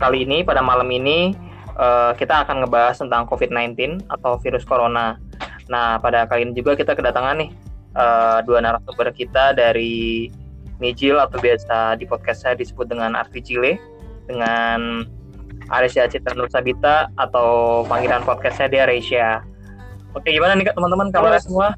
kali 0.00 0.24
ini 0.24 0.40
pada 0.40 0.64
malam 0.64 0.88
ini 0.88 1.36
uh, 1.76 2.16
kita 2.16 2.48
akan 2.48 2.64
ngebahas 2.64 2.96
tentang 2.96 3.28
COVID-19 3.28 4.00
atau 4.08 4.40
virus 4.40 4.64
corona. 4.64 5.20
Nah, 5.68 6.00
pada 6.00 6.24
kali 6.24 6.48
ini 6.48 6.56
juga 6.56 6.74
kita 6.74 6.96
kedatangan 6.96 7.36
nih 7.38 7.50
uh, 7.94 8.40
dua 8.42 8.64
narasumber 8.64 9.12
kita 9.12 9.52
dari 9.52 10.32
Nijil 10.80 11.20
atau 11.20 11.36
biasa 11.36 12.00
di 12.00 12.08
podcast 12.08 12.48
saya 12.48 12.56
disebut 12.56 12.88
dengan 12.88 13.12
Arti 13.12 13.44
Cile 13.44 13.76
dengan 14.24 15.04
Aresia 15.68 16.08
Citra 16.08 16.32
Nur 16.32 16.48
Sabita 16.48 17.12
atau 17.20 17.82
panggilan 17.84 18.24
podcast 18.24 18.58
saya 18.58 18.72
di 18.72 18.80
Aresia. 18.80 19.44
Oke, 20.16 20.32
gimana 20.34 20.56
nih 20.58 20.72
kak 20.72 20.74
teman-teman 20.74 21.12
kabarnya 21.14 21.44
semua? 21.44 21.76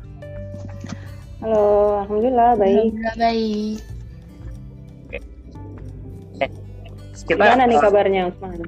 Halo, 1.42 2.06
alhamdulillah 2.06 2.54
baik. 2.54 2.94
Alhamdulillah 2.94 3.16
baik. 3.18 3.91
Kita, 7.24 7.42
Gimana 7.42 7.64
nih 7.68 7.78
kabarnya 7.78 8.22
Usman? 8.30 8.60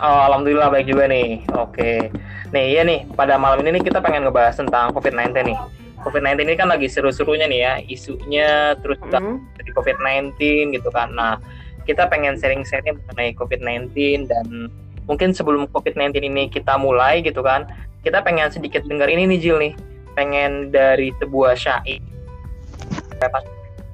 Oh, 0.00 0.20
alhamdulillah 0.30 0.72
baik 0.72 0.88
juga 0.88 1.04
nih. 1.06 1.44
Oke. 1.54 2.08
Nih, 2.52 2.64
iya 2.76 2.82
nih, 2.84 3.08
pada 3.16 3.36
malam 3.36 3.60
ini 3.64 3.78
nih 3.78 3.92
kita 3.92 4.00
pengen 4.00 4.28
ngebahas 4.28 4.56
tentang 4.56 4.92
COVID-19 4.92 5.32
nih. 5.52 5.58
COVID-19 6.02 6.42
ini 6.42 6.54
kan 6.58 6.68
lagi 6.68 6.88
seru-serunya 6.90 7.46
nih 7.46 7.60
ya, 7.62 7.72
isunya 7.86 8.74
terus 8.82 8.98
juga 8.98 9.22
Hmm. 9.22 9.38
dari 9.54 9.70
COVID-19 9.72 10.32
gitu 10.74 10.88
kan. 10.90 11.14
Nah, 11.14 11.38
kita 11.86 12.10
pengen 12.10 12.34
sharing-sharing 12.36 12.98
mengenai 13.06 13.32
COVID-19 13.38 14.26
dan 14.26 14.68
mungkin 15.06 15.30
sebelum 15.30 15.70
COVID-19 15.70 16.26
ini 16.26 16.50
kita 16.50 16.74
mulai 16.76 17.22
gitu 17.22 17.40
kan, 17.40 17.70
kita 18.02 18.18
pengen 18.26 18.50
sedikit 18.50 18.82
dengar 18.84 19.06
ini 19.06 19.30
nih 19.30 19.38
Jil 19.38 19.58
nih. 19.62 19.72
Pengen 20.18 20.74
dari 20.74 21.14
sebuah 21.22 21.54
syair 21.54 22.02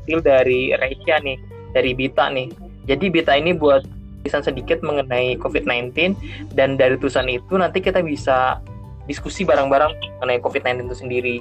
kecil 0.08 0.24
dari 0.24 0.72
Reisha 0.72 1.20
nih, 1.20 1.36
dari 1.76 1.92
Bita 1.92 2.32
nih. 2.32 2.48
Jadi 2.88 3.12
Bita 3.12 3.36
ini 3.36 3.52
buat 3.52 3.84
tulisan 4.28 4.44
sedikit 4.44 4.84
mengenai 4.84 5.40
COVID-19 5.40 6.12
dan 6.52 6.76
dari 6.76 7.00
tulisan 7.00 7.24
itu 7.32 7.56
nanti 7.56 7.80
kita 7.80 8.04
bisa 8.04 8.60
diskusi 9.08 9.48
bareng-bareng 9.48 10.20
mengenai 10.20 10.44
COVID-19 10.44 10.92
itu 10.92 10.96
sendiri. 11.00 11.36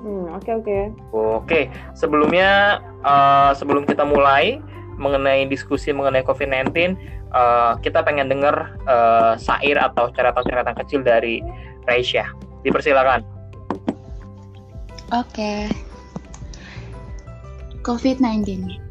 Hmm, 0.00 0.32
oke 0.32 0.50
oke. 0.64 0.78
Oke, 1.12 1.60
sebelumnya 1.92 2.80
eh, 3.04 3.52
sebelum 3.52 3.84
kita 3.84 4.08
mulai 4.08 4.56
mengenai 4.96 5.44
diskusi 5.44 5.92
mengenai 5.92 6.24
COVID-19, 6.24 6.72
eh, 6.72 7.72
kita 7.84 8.00
pengen 8.00 8.32
dengar 8.32 8.80
eh, 8.88 9.36
syair 9.36 9.76
atau 9.76 10.08
catatan-catatan 10.08 10.74
kecil 10.80 11.04
dari 11.04 11.44
Reisha. 11.84 12.24
Dipersilakan. 12.64 13.20
Oke. 15.12 15.68
COVID-19. 17.84 18.82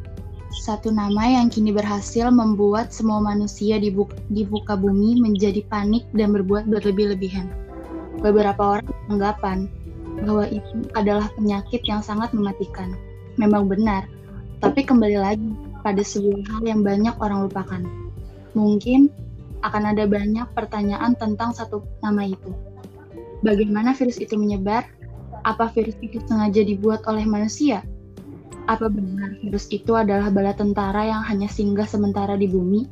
Satu 0.52 0.91
nama 0.91 1.31
yang 1.31 1.47
kini 1.47 1.71
berhasil 1.71 2.27
membuat 2.27 2.91
semua 2.91 3.23
manusia 3.23 3.80
di, 3.80 3.88
bu- 3.88 4.11
di 4.27 4.44
buka 4.44 4.75
bumi 4.75 5.23
menjadi 5.23 5.63
panik 5.71 6.03
dan 6.11 6.35
berbuat 6.35 6.67
berlebih-lebihan. 6.67 7.47
Beberapa 8.19 8.59
orang 8.59 8.91
beranggapan 9.08 9.71
bahwa 10.27 10.43
itu 10.52 10.91
adalah 10.91 11.31
penyakit 11.39 11.88
yang 11.88 12.03
sangat 12.03 12.35
mematikan. 12.35 12.91
Memang 13.39 13.71
benar, 13.71 14.03
tapi 14.59 14.83
kembali 14.83 15.17
lagi 15.23 15.49
pada 15.88 16.03
sebuah 16.03 16.43
hal 16.52 16.63
yang 16.67 16.83
banyak 16.83 17.15
orang 17.23 17.47
lupakan. 17.47 17.81
Mungkin 18.52 19.08
akan 19.63 19.95
ada 19.95 20.03
banyak 20.03 20.52
pertanyaan 20.52 21.15
tentang 21.15 21.55
satu 21.55 21.80
nama 22.03 22.27
itu. 22.27 22.52
Bagaimana 23.39 23.95
virus 23.95 24.19
itu 24.19 24.36
menyebar? 24.36 24.83
Apa 25.47 25.71
virus 25.71 25.95
itu 26.03 26.19
sengaja 26.27 26.59
dibuat 26.61 27.08
oleh 27.08 27.23
manusia? 27.23 27.81
Apa 28.72 28.88
benar 28.88 29.36
virus 29.44 29.67
itu 29.67 30.00
adalah 30.00 30.31
bala 30.31 30.55
tentara 30.55 31.03
yang 31.03 31.19
hanya 31.27 31.52
singgah 31.52 31.83
sementara 31.83 32.39
di 32.39 32.47
bumi 32.47 32.88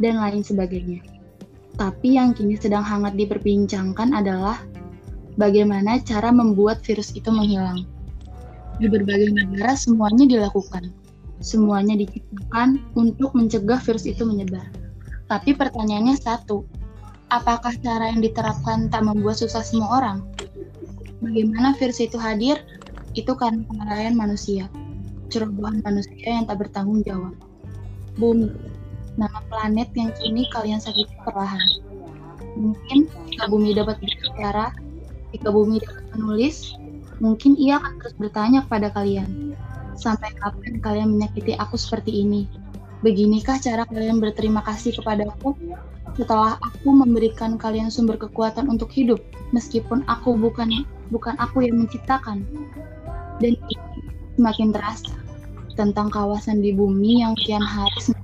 dan 0.00 0.16
lain 0.16 0.40
sebagainya? 0.40 1.04
Tapi 1.76 2.16
yang 2.16 2.32
kini 2.32 2.56
sedang 2.56 2.80
hangat 2.80 3.12
diperbincangkan 3.12 4.16
adalah 4.16 4.56
bagaimana 5.36 6.00
cara 6.00 6.32
membuat 6.32 6.80
virus 6.80 7.12
itu 7.12 7.28
menghilang. 7.28 7.84
Di 8.80 8.88
berbagai 8.88 9.36
negara 9.36 9.76
semuanya 9.76 10.24
dilakukan. 10.24 10.96
Semuanya 11.44 12.00
diciptakan 12.00 12.80
untuk 12.96 13.36
mencegah 13.36 13.84
virus 13.84 14.08
itu 14.08 14.24
menyebar. 14.24 14.64
Tapi 15.28 15.52
pertanyaannya 15.52 16.16
satu, 16.16 16.64
apakah 17.28 17.76
cara 17.84 18.16
yang 18.16 18.24
diterapkan 18.24 18.88
tak 18.88 19.04
membuat 19.04 19.36
susah 19.36 19.60
semua 19.60 20.00
orang? 20.00 20.18
Bagaimana 21.20 21.76
virus 21.76 22.00
itu 22.00 22.16
hadir? 22.16 22.64
Itu 23.12 23.36
karena 23.36 23.60
kelalaian 23.68 24.16
manusia, 24.16 24.72
cerobohan 25.28 25.80
manusia 25.84 26.28
yang 26.40 26.44
tak 26.48 26.64
bertanggung 26.64 27.04
jawab. 27.04 27.36
Bumi, 28.18 28.50
nama 29.14 29.38
planet 29.46 29.92
yang 29.94 30.10
kini 30.18 30.48
kalian 30.50 30.82
sakiti 30.82 31.14
perlahan. 31.22 31.62
Mungkin 32.58 33.06
jika 33.30 33.46
bumi 33.46 33.76
dapat 33.76 34.02
berbicara, 34.02 34.74
jika 35.30 35.48
bumi 35.52 35.78
dapat 35.78 36.04
menulis, 36.16 36.74
mungkin 37.22 37.54
ia 37.54 37.78
akan 37.78 37.92
terus 38.02 38.14
bertanya 38.18 38.66
kepada 38.66 38.90
kalian. 38.90 39.54
Sampai 39.94 40.34
kapan 40.38 40.78
kalian 40.82 41.18
menyakiti 41.18 41.54
aku 41.58 41.78
seperti 41.78 42.22
ini? 42.26 42.46
Beginikah 43.02 43.62
cara 43.62 43.86
kalian 43.86 44.18
berterima 44.18 44.58
kasih 44.66 44.90
kepadaku 44.98 45.54
setelah 46.18 46.58
aku 46.58 46.90
memberikan 46.90 47.54
kalian 47.54 47.94
sumber 47.94 48.18
kekuatan 48.18 48.66
untuk 48.66 48.90
hidup, 48.90 49.22
meskipun 49.54 50.02
aku 50.10 50.34
bukan 50.34 50.82
bukan 51.14 51.38
aku 51.38 51.62
yang 51.62 51.78
menciptakan. 51.78 52.42
Dan 53.38 53.54
semakin 54.38 54.70
terasa 54.70 55.18
tentang 55.74 56.08
kawasan 56.14 56.62
di 56.62 56.70
bumi 56.70 57.26
yang 57.26 57.34
kian 57.34 57.62
hari 57.62 58.14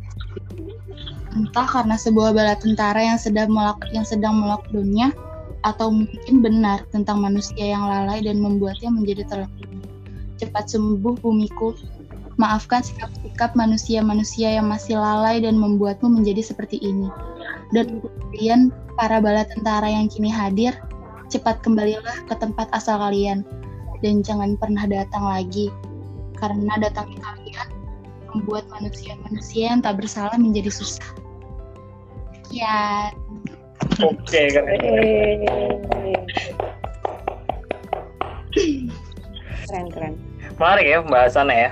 entah 1.34 1.66
karena 1.66 1.98
sebuah 1.98 2.30
bala 2.30 2.54
tentara 2.54 3.02
yang 3.02 3.18
sedang 3.18 3.50
melak 3.50 3.82
yang 3.90 4.06
sedang 4.06 4.38
melockdownnya 4.38 5.10
atau 5.66 5.90
mungkin 5.90 6.44
benar 6.44 6.86
tentang 6.94 7.18
manusia 7.18 7.74
yang 7.74 7.82
lalai 7.82 8.22
dan 8.22 8.38
membuatnya 8.38 8.92
menjadi 8.92 9.26
terlalu 9.26 9.74
cepat 10.38 10.70
sembuh 10.70 11.16
bumiku. 11.24 11.72
Maafkan 12.34 12.82
sikap-sikap 12.82 13.54
manusia-manusia 13.54 14.58
yang 14.58 14.66
masih 14.66 14.98
lalai 14.98 15.38
dan 15.38 15.54
membuatmu 15.54 16.18
menjadi 16.18 16.42
seperti 16.42 16.82
ini. 16.82 17.06
Dan 17.70 18.02
kalian 18.34 18.74
para 18.98 19.22
bala 19.22 19.46
tentara 19.46 19.86
yang 19.86 20.10
kini 20.10 20.34
hadir 20.34 20.74
cepat 21.30 21.62
kembalilah 21.62 22.26
ke 22.26 22.34
tempat 22.34 22.66
asal 22.74 22.98
kalian. 22.98 23.46
Dan 24.02 24.26
jangan 24.26 24.58
pernah 24.58 24.82
datang 24.84 25.30
lagi 25.30 25.70
karena 26.38 26.74
datangnya 26.80 27.18
kalian 27.22 27.68
membuat 28.34 28.66
manusia-manusia 28.72 29.70
yang 29.70 29.80
tak 29.82 30.02
bersalah 30.02 30.34
menjadi 30.34 30.70
susah. 30.70 31.06
Ya, 32.50 33.10
Oke, 34.02 34.50
keren. 34.50 34.80
Eh. 34.82 35.38
Keren 39.66 39.86
keren. 39.90 40.14
menarik 40.54 40.86
ya 40.86 41.02
pembahasannya 41.02 41.56
ya 41.58 41.70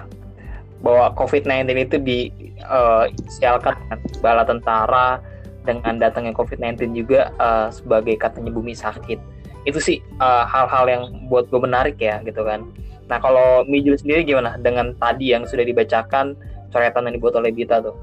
bahwa 0.83 1.15
COVID-19 1.15 1.71
itu 1.87 1.97
disialkan 2.03 3.79
dengan 3.87 3.99
bala 4.19 4.43
tentara 4.43 5.23
dengan 5.63 6.03
datangnya 6.03 6.35
COVID-19 6.35 6.91
juga 6.99 7.31
eh, 7.39 7.69
sebagai 7.71 8.19
katanya 8.19 8.51
bumi 8.51 8.75
sakit 8.75 9.23
itu 9.63 9.79
sih 9.79 9.99
eh, 10.03 10.45
hal-hal 10.51 10.91
yang 10.91 11.03
buat 11.31 11.47
gue 11.47 11.61
menarik 11.63 12.03
ya 12.03 12.19
gitu 12.27 12.43
kan 12.43 12.67
nah 13.11 13.19
kalau 13.19 13.67
Mijul 13.67 13.99
sendiri 13.99 14.23
gimana? 14.23 14.57
Dengan 14.59 14.95
tadi 14.97 15.35
yang 15.35 15.45
sudah 15.47 15.67
dibacakan 15.67 16.35
coretan 16.73 17.07
yang 17.09 17.15
dibuat 17.19 17.35
oleh 17.37 17.51
Bita 17.53 17.83
tuh. 17.83 17.97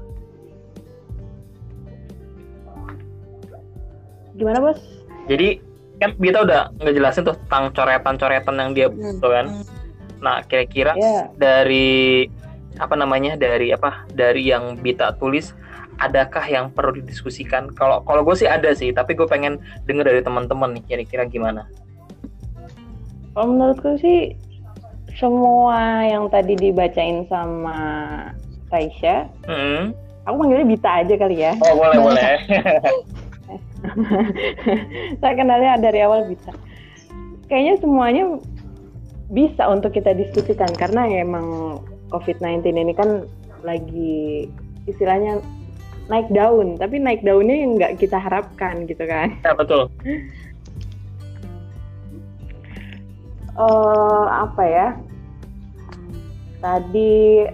Gimana 4.36 4.58
bos? 4.62 4.80
jadi 5.28 5.60
kan 6.00 6.16
Bita 6.16 6.42
udah 6.42 6.72
ngejelasin 6.80 7.28
tuh 7.28 7.36
tentang 7.46 7.70
coretan-coretan 7.76 8.56
yang 8.56 8.70
dia 8.72 8.86
buat 8.88 9.20
tuh 9.20 9.30
kan. 9.30 9.46
Nah 10.24 10.40
kira-kira 10.48 10.96
Ya. 10.96 11.28
dari 11.36 12.26
apa 12.80 12.96
namanya 12.96 13.36
dari 13.36 13.68
apa 13.70 14.08
dari 14.10 14.48
yang 14.48 14.80
Bita 14.80 15.12
tulis 15.20 15.52
adakah 16.00 16.42
yang 16.48 16.72
perlu 16.72 16.96
didiskusikan? 16.98 17.68
Kalau 17.76 18.00
kalau 18.08 18.24
gue 18.24 18.32
sih 18.32 18.48
ada 18.48 18.72
sih 18.72 18.90
tapi 18.96 19.12
gue 19.12 19.28
pengen 19.28 19.60
denger 19.84 20.08
dari 20.08 20.20
teman-teman 20.24 20.72
nih 20.80 20.84
kira-kira 20.88 21.28
gimana? 21.28 21.68
Kalau 23.36 23.52
menurutku 23.52 24.00
sih 24.00 24.34
semua 25.20 26.08
yang 26.08 26.26
tadi 26.32 26.56
dibacain 26.56 27.28
sama 27.28 27.76
Raisya, 28.72 29.28
Hmm. 29.44 29.92
aku 30.24 30.34
manggilnya 30.40 30.66
Bita 30.66 30.90
aja 31.04 31.14
kali 31.20 31.36
ya. 31.44 31.52
oh 31.60 31.74
boleh 31.76 31.98
boleh 32.08 32.24
Saya 35.20 35.34
kenalnya 35.36 35.76
dari 35.78 36.00
awal 36.00 36.24
Bita. 36.26 36.56
Kayaknya 37.50 37.74
semuanya 37.82 38.24
bisa 39.30 39.68
untuk 39.68 39.94
kita 39.94 40.16
diskusikan 40.16 40.70
karena 40.74 41.06
ya 41.06 41.22
emang 41.22 41.78
COVID-19 42.10 42.66
ini 42.74 42.94
kan 42.96 43.26
lagi 43.62 44.48
istilahnya 44.88 45.38
naik 46.10 46.26
daun, 46.34 46.74
tapi 46.80 46.98
naik 46.98 47.22
daunnya 47.22 47.54
yang 47.54 47.78
nggak 47.78 48.00
kita 48.00 48.18
harapkan 48.18 48.88
gitu 48.88 49.04
kan. 49.06 49.30
ya 49.44 49.52
betul 49.54 49.86
eh 53.60 54.24
apa 54.30 54.62
ya? 54.64 54.88
Tadi 56.60 57.44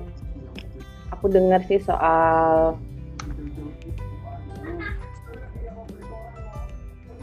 aku 1.14 1.26
dengar 1.31 1.62
sih 1.64 1.79
soal 1.81 2.76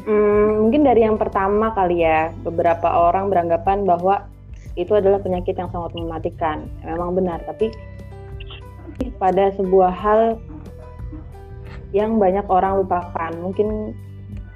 Hmm, 0.04 0.68
mungkin 0.68 0.84
dari 0.84 1.08
yang 1.08 1.16
pertama 1.16 1.72
kali 1.72 2.04
ya, 2.04 2.28
beberapa 2.44 2.92
orang 2.92 3.32
beranggapan 3.32 3.88
bahwa 3.88 4.28
itu 4.76 4.92
adalah 4.92 5.24
penyakit 5.24 5.56
yang 5.56 5.72
sangat 5.72 5.96
mematikan. 5.96 6.68
Memang 6.84 7.16
benar, 7.16 7.40
tapi 7.48 7.72
pada 9.16 9.56
sebuah 9.56 9.96
hal 9.96 10.36
yang 11.96 12.20
banyak 12.20 12.44
orang 12.52 12.84
lupakan. 12.84 13.32
Mungkin 13.40 13.96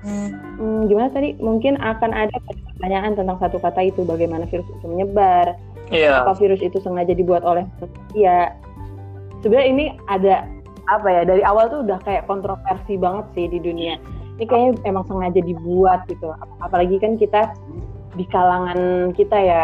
hmm, 0.03 0.91
gimana 0.91 1.15
tadi? 1.15 1.39
Mungkin 1.39 1.80
akan 1.80 2.12
ada 2.12 2.35
pertanyaan 2.44 3.15
tentang 3.15 3.39
satu 3.39 3.56
kata 3.63 3.88
itu, 3.88 4.03
bagaimana 4.03 4.51
virus 4.51 4.68
itu 4.68 4.83
menyebar, 4.83 5.56
Iya. 5.87 6.27
apa 6.27 6.35
virus 6.35 6.59
itu 6.59 6.77
sengaja 6.83 7.15
dibuat 7.15 7.47
oleh 7.47 7.63
manusia. 7.79 8.51
Sebenarnya 9.39 9.67
ini 9.71 9.85
ada 10.11 10.43
apa 10.91 11.07
ya? 11.07 11.21
Dari 11.23 11.43
awal 11.47 11.71
tuh 11.71 11.83
udah 11.87 11.99
kayak 12.03 12.27
kontroversi 12.27 12.99
banget 12.99 13.25
sih 13.35 13.45
di 13.47 13.59
dunia. 13.63 13.95
Ini 14.37 14.45
kayaknya 14.45 14.71
emang 14.83 15.07
sengaja 15.07 15.39
dibuat 15.41 16.03
gitu. 16.11 16.29
Ap- 16.35 16.59
Apalagi 16.59 16.99
kan 16.99 17.15
kita 17.15 17.55
di 18.17 18.25
kalangan 18.27 19.11
kita 19.13 19.37
ya 19.37 19.63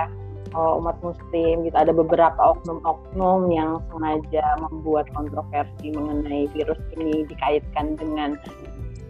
oh, 0.54 0.80
umat 0.80 0.98
muslim 1.02 1.66
gitu 1.66 1.76
ada 1.76 1.90
beberapa 1.90 2.38
oknum-oknum 2.38 3.50
yang 3.50 3.82
sengaja 3.90 4.46
membuat 4.62 5.10
kontroversi 5.18 5.90
mengenai 5.94 6.46
virus 6.54 6.80
ini 6.98 7.26
dikaitkan 7.26 7.98
dengan 7.98 8.38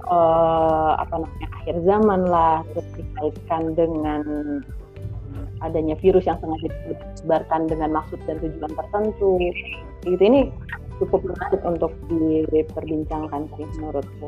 eh, 0.07 0.92
apa 0.95 1.13
namanya 1.19 1.48
akhir 1.62 1.75
zaman 1.83 2.21
lah 2.27 2.63
terus 2.71 2.88
dikaitkan 2.95 3.75
dengan 3.75 4.24
adanya 5.63 5.95
virus 5.98 6.27
yang 6.27 6.38
sengaja 6.44 6.68
disebarkan 7.15 7.71
dengan 7.71 7.89
maksud 7.95 8.19
dan 8.27 8.38
tujuan 8.44 8.71
tertentu 8.75 9.39
gitu 10.04 10.21
ini 10.21 10.51
cukup 11.00 11.24
menarik 11.24 11.62
untuk 11.63 11.92
diperbincangkan 12.51 13.48
sih 13.56 13.68
menurutku 13.80 14.27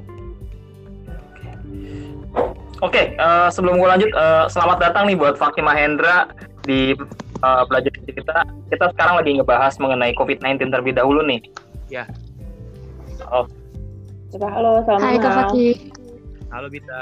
Oke, 2.84 3.16
eh, 3.16 3.48
sebelum 3.52 3.80
gue 3.80 3.88
lanjut, 3.88 4.12
eh, 4.12 4.46
selamat 4.52 4.78
datang 4.84 5.08
nih 5.08 5.16
buat 5.16 5.40
Fakih 5.40 5.64
Mahendra 5.64 6.28
di 6.68 6.92
eh, 7.40 7.64
belajar 7.72 7.92
kita. 8.04 8.38
Kita 8.72 8.86
sekarang 8.96 9.24
lagi 9.24 9.32
ngebahas 9.40 9.80
mengenai 9.80 10.12
COVID-19 10.20 10.72
terlebih 10.72 10.96
dahulu 10.96 11.24
nih. 11.24 11.40
Ya. 11.88 12.04
Oh, 13.32 13.48
Coba 14.36 14.52
halo 14.52 14.84
selamat 14.84 15.08
Hai 15.08 15.16
Kak 15.16 15.32
Fakih. 15.32 15.76
Halo 16.52 16.68
Bita. 16.68 17.02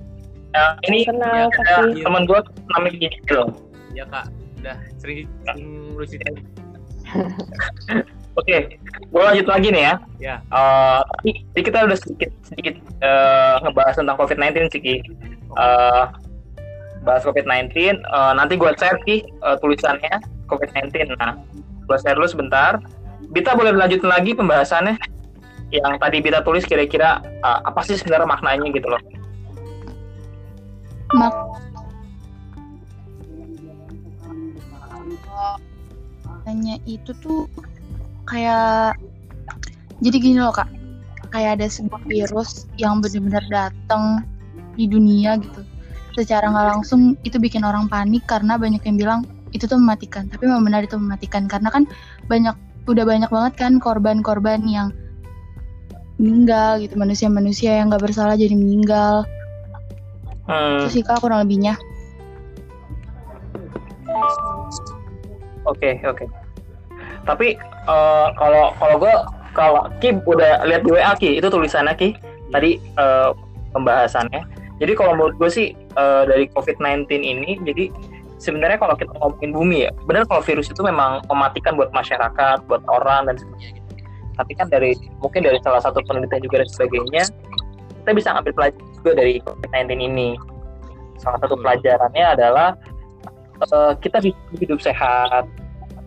eh, 0.54 0.72
ini 0.88 0.98
kenal 1.04 1.50
Ya, 1.50 1.82
teman 2.06 2.22
gue 2.24 2.40
namanya 2.74 2.96
Gigil. 2.96 3.44
Ya 3.94 4.04
kak, 4.08 4.30
udah 4.62 4.76
sering 5.02 5.28
lu 5.94 6.02
ceritain. 6.06 6.40
Oke, 8.34 8.82
gue 8.82 9.22
lanjut 9.22 9.46
lagi 9.46 9.68
nih 9.70 9.82
ya. 9.86 9.94
Ya. 10.18 10.36
Eh, 10.42 11.00
tadi 11.06 11.30
tadi 11.54 11.60
kita 11.62 11.78
udah 11.86 11.98
sedikit 11.98 12.30
sedikit 12.42 12.74
eh, 13.02 13.54
ngebahas 13.62 13.94
tentang 13.94 14.18
COVID-19 14.18 14.74
sih, 14.74 14.80
Ki. 14.82 14.96
Eh, 15.54 16.04
bahas 17.06 17.22
COVID-19. 17.22 17.70
eh, 17.94 18.32
nanti 18.34 18.58
gue 18.58 18.70
share 18.74 18.98
Ki 19.06 19.22
eh, 19.22 19.56
tulisannya 19.62 20.18
COVID-19. 20.50 21.14
Nah, 21.14 21.38
gue 21.86 21.96
share 22.02 22.18
dulu 22.18 22.26
sebentar. 22.26 22.82
Bita 23.30 23.54
boleh 23.54 23.70
lanjutin 23.74 24.10
lagi 24.10 24.34
pembahasannya 24.34 24.98
yang 25.70 25.94
tadi 26.02 26.18
Bita 26.18 26.42
tulis 26.42 26.66
kira-kira 26.66 27.22
eh, 27.22 27.58
apa 27.62 27.80
sih 27.86 27.94
sebenarnya 27.94 28.26
maknanya 28.26 28.66
gitu 28.74 28.90
loh. 28.90 29.02
Mak. 31.14 31.34
Makanya 36.26 36.76
itu 36.90 37.14
tuh 37.22 37.46
kayak 38.26 38.98
jadi 40.02 40.16
gini 40.18 40.38
loh 40.42 40.50
kak. 40.50 40.66
Kayak 41.30 41.62
ada 41.62 41.66
sebuah 41.70 42.02
virus 42.06 42.66
yang 42.78 42.98
benar-benar 42.98 43.46
datang 43.46 44.26
di 44.74 44.90
dunia 44.90 45.38
gitu. 45.38 45.62
Secara 46.14 46.50
nggak 46.50 46.68
langsung 46.78 47.14
itu 47.22 47.38
bikin 47.38 47.62
orang 47.62 47.86
panik 47.86 48.26
karena 48.26 48.58
banyak 48.58 48.82
yang 48.82 48.98
bilang 48.98 49.20
itu 49.54 49.70
tuh 49.70 49.78
mematikan. 49.78 50.26
Tapi 50.26 50.50
memang 50.50 50.66
benar 50.66 50.82
itu 50.82 50.98
mematikan 50.98 51.46
karena 51.46 51.70
kan 51.70 51.86
banyak 52.26 52.54
udah 52.90 53.04
banyak 53.06 53.30
banget 53.30 53.54
kan 53.54 53.72
korban-korban 53.78 54.66
yang 54.66 54.90
meninggal 56.18 56.82
gitu. 56.82 56.94
Manusia-manusia 56.98 57.78
yang 57.82 57.90
nggak 57.90 58.02
bersalah 58.02 58.34
jadi 58.34 58.54
meninggal 58.54 59.26
Hmm, 60.44 60.84
itu 60.84 61.00
sih 61.00 61.02
kak 61.02 61.24
kurang 61.24 61.48
lebihnya 61.48 61.74
Oke, 65.64 65.96
oke. 66.04 66.24
Tapi 67.24 67.56
eh, 67.64 68.28
kalau 68.36 68.76
kalau 68.76 68.96
gue 69.00 69.14
kalau 69.56 69.82
Ki 69.98 70.12
udah 70.28 70.66
lihat 70.68 70.82
di 70.84 70.90
WA 70.92 71.12
Ki 71.16 71.40
itu 71.40 71.48
tulisannya 71.48 71.96
Ki 71.96 72.12
tadi 72.52 72.76
eh, 72.76 73.30
pembahasannya. 73.72 74.44
Jadi 74.82 74.92
kalau 74.92 75.16
menurut 75.16 75.34
gue 75.40 75.50
sih 75.50 75.66
eh, 75.72 76.22
dari 76.28 76.52
COVID-19 76.52 77.08
ini 77.16 77.56
jadi 77.64 77.88
sebenarnya 78.36 78.76
kalau 78.76 78.92
kita 78.92 79.08
ngomongin 79.16 79.50
bumi 79.56 79.78
ya 79.88 79.90
benar 80.04 80.28
kalau 80.28 80.44
virus 80.44 80.68
itu 80.68 80.84
memang 80.84 81.24
mematikan 81.32 81.80
buat 81.80 81.88
masyarakat, 81.96 82.68
buat 82.68 82.84
orang 82.84 83.32
dan 83.32 83.40
sebagainya. 83.40 83.80
gitu. 83.80 84.04
Tapi 84.36 84.52
kan 84.58 84.66
dari 84.68 84.92
mungkin 85.24 85.48
dari 85.48 85.58
salah 85.64 85.80
satu 85.80 86.04
penelitian 86.04 86.44
juga 86.44 86.60
dan 86.60 86.68
sebagainya 86.68 87.24
kita 88.04 88.10
bisa 88.12 88.28
ngambil 88.36 88.52
pelajaran 88.52 88.93
juga 89.04 89.20
dari 89.20 89.36
COVID-19 89.44 90.00
ini. 90.00 90.30
Salah 91.20 91.36
satu 91.44 91.60
Betul. 91.60 91.64
pelajarannya 91.68 92.24
adalah 92.24 92.68
eh, 93.60 93.92
kita 94.00 94.24
disuruh 94.24 94.56
hidup 94.58 94.80
sehat, 94.80 95.44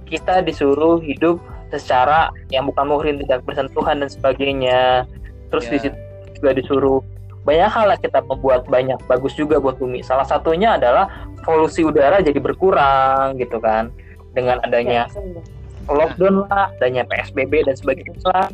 kita 0.10 0.42
disuruh 0.42 0.98
hidup 1.00 1.38
secara 1.70 2.34
yang 2.50 2.66
bukan 2.66 2.90
muhrim 2.90 3.16
tidak 3.22 3.46
bersentuhan 3.46 4.02
dan 4.02 4.10
sebagainya. 4.10 5.06
Terus 5.54 5.70
Ya. 5.70 5.72
di 5.72 5.78
situ 5.86 5.98
juga 6.42 6.50
disuruh 6.58 7.00
banyak 7.48 7.70
hal 7.72 7.86
lah 7.88 8.00
kita 8.02 8.20
membuat 8.28 8.68
banyak 8.68 9.00
bagus 9.08 9.32
juga 9.38 9.62
buat 9.62 9.80
bumi. 9.80 10.04
Salah 10.04 10.28
satunya 10.28 10.76
adalah 10.76 11.08
polusi 11.48 11.86
udara 11.86 12.20
jadi 12.20 12.36
berkurang 12.44 13.40
gitu 13.40 13.62
kan 13.64 13.88
dengan 14.36 14.60
adanya 14.68 15.08
Ya, 15.08 15.96
lockdown 15.96 16.44
lah, 16.52 16.68
adanya 16.76 17.08
PSBB 17.08 17.64
dan 17.64 17.80
sebagainya 17.80 18.20
lah. 18.28 18.52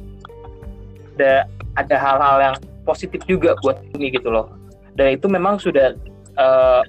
Ada 1.18 1.34
ada 1.74 1.96
hal-hal 1.98 2.38
yang 2.38 2.56
positif 2.84 3.24
juga 3.26 3.56
buat 3.64 3.80
bumi 3.92 4.14
gitu 4.14 4.30
loh. 4.30 4.52
Dan 4.94 5.18
itu 5.18 5.26
memang 5.28 5.58
sudah 5.58 5.96
eh, 6.38 6.82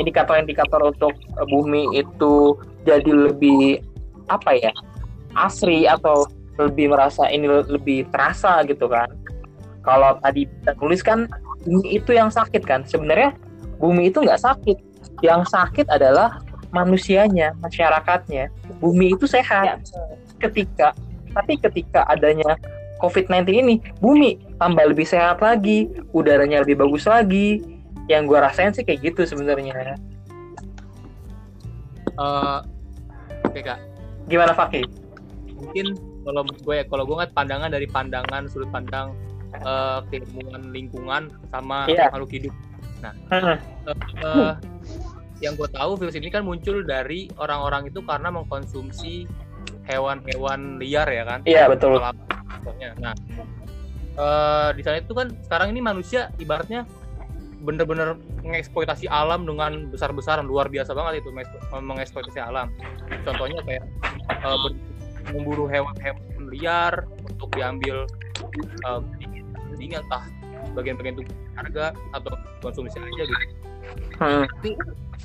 indikator-indikator 0.00 0.80
untuk 0.80 1.12
bumi 1.50 2.00
itu 2.00 2.56
jadi 2.88 3.12
lebih 3.12 3.84
apa 4.30 4.56
ya 4.56 4.72
asri 5.36 5.84
atau 5.84 6.24
lebih 6.56 6.92
merasa 6.92 7.28
ini 7.28 7.48
lebih 7.48 8.08
terasa 8.08 8.62
gitu 8.64 8.88
kan. 8.88 9.08
Kalau 9.80 10.16
tadi 10.20 10.44
kita 10.44 10.72
tulis 10.76 11.00
kan 11.00 11.24
bumi 11.64 12.00
itu 12.00 12.12
yang 12.12 12.28
sakit 12.28 12.62
kan. 12.64 12.84
Sebenarnya 12.84 13.36
bumi 13.80 14.12
itu 14.12 14.20
nggak 14.20 14.40
sakit. 14.40 14.78
Yang 15.24 15.52
sakit 15.52 15.88
adalah 15.88 16.40
manusianya, 16.70 17.56
masyarakatnya. 17.64 18.52
Bumi 18.80 19.16
itu 19.16 19.24
sehat 19.24 19.64
Ya, 19.64 19.76
ketika 20.40 20.96
tapi 21.30 21.54
ketika 21.60 22.04
adanya 22.10 22.58
COVID-19 23.00 23.36
ini 23.50 23.74
bumi 23.98 24.30
tambah 24.56 24.84
lebih 24.86 25.04
sehat 25.04 25.40
lagi 25.40 25.88
udaranya 26.12 26.60
lebih 26.60 26.78
bagus 26.78 27.04
lagi 27.04 27.64
yang 28.06 28.24
gua 28.24 28.46
rasain 28.46 28.70
sih 28.70 28.84
kayak 28.84 29.00
gitu 29.02 29.24
sebenarnya 29.24 29.96
Eh, 32.14 32.58
Oke 33.40 33.60
kak, 33.64 33.80
gimana 34.28 34.52
Fakih? 34.52 34.84
mungkin 35.56 35.92
kalau 36.20 36.40
gue 36.44 36.74
ya, 36.76 36.84
kalau 36.84 37.04
gue 37.04 37.14
ngeliat 37.14 37.32
pandangan 37.32 37.68
dari 37.68 37.84
pandangan 37.84 38.44
sudut 38.46 38.68
pandang 38.68 39.12
keilmuan 40.08 40.70
lingkungan 40.70 41.22
sama 41.48 41.84
Iya. 41.84 42.08
makhluk 42.08 42.30
hidup. 42.30 42.54
Hmm, 43.32 43.56
Eh, 44.20 44.52
yang 45.40 45.56
gue 45.56 45.68
tahu 45.68 45.96
virus 45.96 46.14
ini 46.14 46.28
kan 46.28 46.44
muncul 46.44 46.84
dari 46.84 47.32
orang-orang 47.36 47.88
itu 47.88 48.04
karena 48.04 48.28
mengkonsumsi 48.28 49.24
hewan-hewan 49.84 50.76
liar 50.76 51.08
ya 51.08 51.24
kan? 51.24 51.40
Iya 51.42 51.64
betul. 51.66 51.96
Alam, 51.96 52.16
contohnya. 52.60 52.92
Nah, 53.00 53.14
eh, 54.20 54.68
di 54.76 54.82
sana 54.84 55.00
itu 55.00 55.12
kan 55.16 55.32
sekarang 55.48 55.72
ini 55.72 55.80
manusia 55.80 56.28
ibaratnya 56.36 56.84
bener-bener 57.60 58.16
mengeksploitasi 58.40 59.04
alam 59.08 59.44
dengan 59.44 59.92
besar-besaran 59.92 60.48
luar 60.48 60.72
biasa 60.72 60.96
banget 60.96 61.24
itu 61.24 61.32
mengeksploitasi 61.72 62.40
alam. 62.40 62.72
Contohnya 63.24 63.60
kayak 63.64 63.84
eh, 64.28 64.58
ber- 64.60 64.80
memburu 65.32 65.68
hewan-hewan 65.68 66.48
liar 66.48 67.04
untuk 67.24 67.48
diambil 67.56 68.04
eh, 68.88 69.00
daging 69.72 69.96
entah 69.96 70.24
bagian-bagian 70.76 71.16
tubuh 71.20 71.34
harga 71.56 71.92
atau 72.12 72.32
konsumsi 72.60 72.96
aja 73.00 73.24
gitu. 73.24 73.44
Hmm, 74.20 74.44
Tapi 74.46 74.76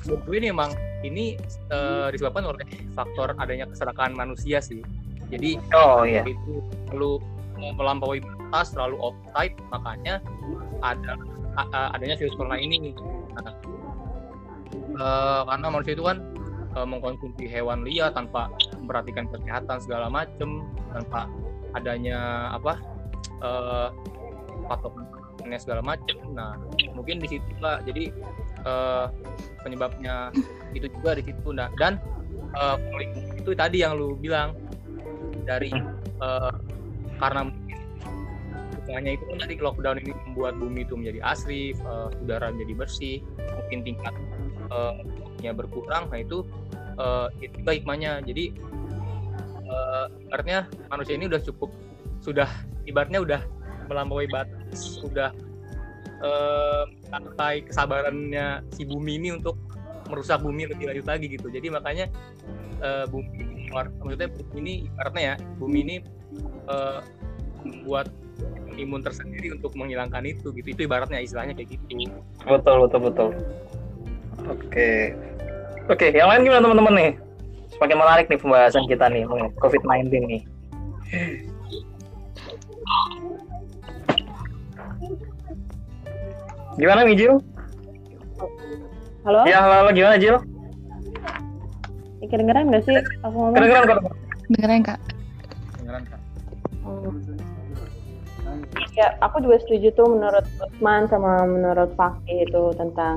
menurut 0.08 0.22
gue 0.24 0.36
ini 0.40 0.48
emang 0.48 0.70
ini 1.04 1.24
eh, 1.72 2.08
disebabkan 2.12 2.48
oleh 2.52 2.66
faktor 2.92 3.36
adanya 3.36 3.68
keserakaan 3.68 4.12
manusia 4.16 4.60
sih. 4.60 4.80
Jadi 5.32 5.58
oh 5.74 6.06
iya. 6.06 6.22
itu 6.22 6.62
perlu 6.86 7.18
melampaui 7.56 8.20
batas, 8.22 8.70
terlalu 8.76 8.96
offside, 9.00 9.54
makanya 9.72 10.20
ada 10.84 11.16
a- 11.56 11.90
adanya 11.96 12.14
virus 12.20 12.36
corona 12.36 12.60
ini. 12.60 12.92
Nah, 13.34 13.54
eh, 14.96 15.42
karena 15.48 15.66
manusia 15.72 15.94
itu 15.96 16.04
kan 16.04 16.20
eh, 16.76 16.86
mengkonsumsi 16.86 17.44
hewan 17.48 17.82
liar 17.82 18.12
tanpa 18.12 18.52
memperhatikan 18.78 19.26
kesehatan 19.32 19.82
segala 19.82 20.06
macem, 20.12 20.62
tanpa 20.92 21.26
adanya 21.74 22.52
apa 22.54 22.78
eh, 23.42 23.88
patokan 24.68 25.16
pollutionnya 25.46 25.60
segala 25.62 25.82
macam 25.84 26.16
nah 26.34 26.58
mungkin 26.96 27.22
di 27.22 27.28
situ 27.30 27.52
lah 27.62 27.78
jadi 27.86 28.10
uh, 28.66 29.06
penyebabnya 29.62 30.34
itu 30.74 30.90
juga 30.90 31.14
di 31.14 31.22
situ 31.22 31.48
nah 31.54 31.70
dan 31.78 32.02
uh, 32.58 32.76
itu 33.38 33.54
tadi 33.54 33.86
yang 33.86 33.94
lu 33.94 34.18
bilang 34.18 34.58
dari 35.46 35.70
uh, 36.20 36.52
karena 37.16 37.48
hanya 38.92 39.18
itu 39.18 39.24
kan 39.26 39.38
tadi 39.42 39.58
lockdown 39.58 39.98
ini 39.98 40.12
membuat 40.30 40.54
bumi 40.62 40.86
itu 40.86 40.94
menjadi 40.94 41.18
asri, 41.26 41.74
uh, 41.82 42.06
udara 42.22 42.54
menjadi 42.54 42.74
bersih, 42.86 43.18
mungkin 43.58 43.82
tingkat 43.82 44.14
uh, 44.70 44.94
berkurang, 45.54 46.10
nah 46.10 46.18
itu 46.18 46.42
uh, 46.98 47.30
itu 47.38 47.54
hikmahnya. 47.62 48.22
Jadi 48.22 48.54
uh, 49.66 50.06
artinya 50.34 50.66
manusia 50.90 51.14
ini 51.14 51.30
udah 51.30 51.42
cukup, 51.42 51.70
sudah 52.18 52.50
ibaratnya 52.86 53.22
udah 53.22 53.40
melampaui 53.86 54.26
batas, 54.26 55.02
sudah 55.02 55.30
uh, 56.22 56.86
sampai 57.10 57.62
kesabarannya 57.66 58.66
si 58.74 58.82
bumi 58.86 59.22
ini 59.22 59.28
untuk 59.38 59.54
merusak 60.10 60.42
bumi 60.42 60.66
lebih 60.70 60.90
lanjut 60.90 61.06
lagi 61.06 61.26
gitu. 61.30 61.46
Jadi 61.50 61.70
makanya 61.70 62.06
uh, 62.82 63.06
bumi, 63.06 63.45
maksudnya 63.72 64.28
bumi 64.30 64.58
ini 64.62 64.74
ibaratnya 64.90 65.22
ya, 65.22 65.34
bumi 65.58 65.78
ini 65.82 65.96
uh, 66.70 67.00
membuat 67.66 68.10
imun 68.76 69.00
tersendiri 69.00 69.56
untuk 69.56 69.72
menghilangkan 69.74 70.22
itu 70.28 70.52
gitu. 70.52 70.68
Itu 70.76 70.80
ibaratnya 70.86 71.20
istilahnya 71.20 71.56
kayak 71.56 71.76
gitu. 71.76 72.12
Betul 72.44 72.86
betul 72.86 73.00
betul. 73.10 73.28
Oke. 74.46 75.16
Oke 75.86 76.06
yang 76.12 76.28
lain 76.30 76.44
gimana 76.44 76.62
teman-teman 76.66 76.94
nih? 76.94 77.12
Semakin 77.76 77.98
menarik 77.98 78.26
nih 78.30 78.38
pembahasan 78.40 78.84
kita 78.88 79.06
nih 79.10 79.22
mengenai 79.26 79.52
COVID-19 79.60 80.06
nih. 80.26 80.42
Gimana 86.76 87.08
Mijil? 87.08 87.40
Halo? 89.24 89.42
Ya, 89.48 89.58
halo, 89.64 89.74
halo. 89.82 89.90
Gimana 89.96 90.20
Jil? 90.20 90.36
Kedengeran 92.28 92.68
nggak 92.70 92.84
sih 92.84 92.96
aku 93.22 93.36
ngomong? 93.36 93.56
Kedengeran 93.56 93.84
kok. 93.86 94.14
Dengeran 94.50 94.80
kak. 94.82 94.98
Dengeran 95.80 96.02
kak. 96.06 96.20
Hmm 96.86 97.56
ya 98.96 99.12
aku 99.20 99.44
juga 99.44 99.60
setuju 99.60 99.92
tuh 99.92 100.08
menurut 100.08 100.44
Usman 100.56 101.04
sama 101.12 101.44
menurut 101.44 101.92
Fakih 102.00 102.48
itu 102.48 102.64
tentang 102.80 103.16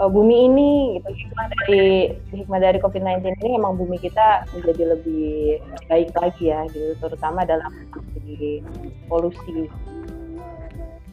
uh, 0.00 0.08
bumi 0.08 0.48
ini 0.48 0.70
gitu 0.98 1.08
hikmah 1.12 1.46
dari 1.52 2.16
hikmah 2.32 2.60
dari 2.64 2.78
COVID-19 2.80 3.28
ini 3.44 3.60
emang 3.60 3.76
bumi 3.76 4.00
kita 4.00 4.48
menjadi 4.56 4.96
lebih 4.96 5.60
baik 5.86 6.16
lagi 6.16 6.48
ya 6.48 6.64
gitu 6.72 6.96
terutama 7.04 7.44
dalam 7.44 7.68
segi 8.16 8.64
polusi 9.06 9.68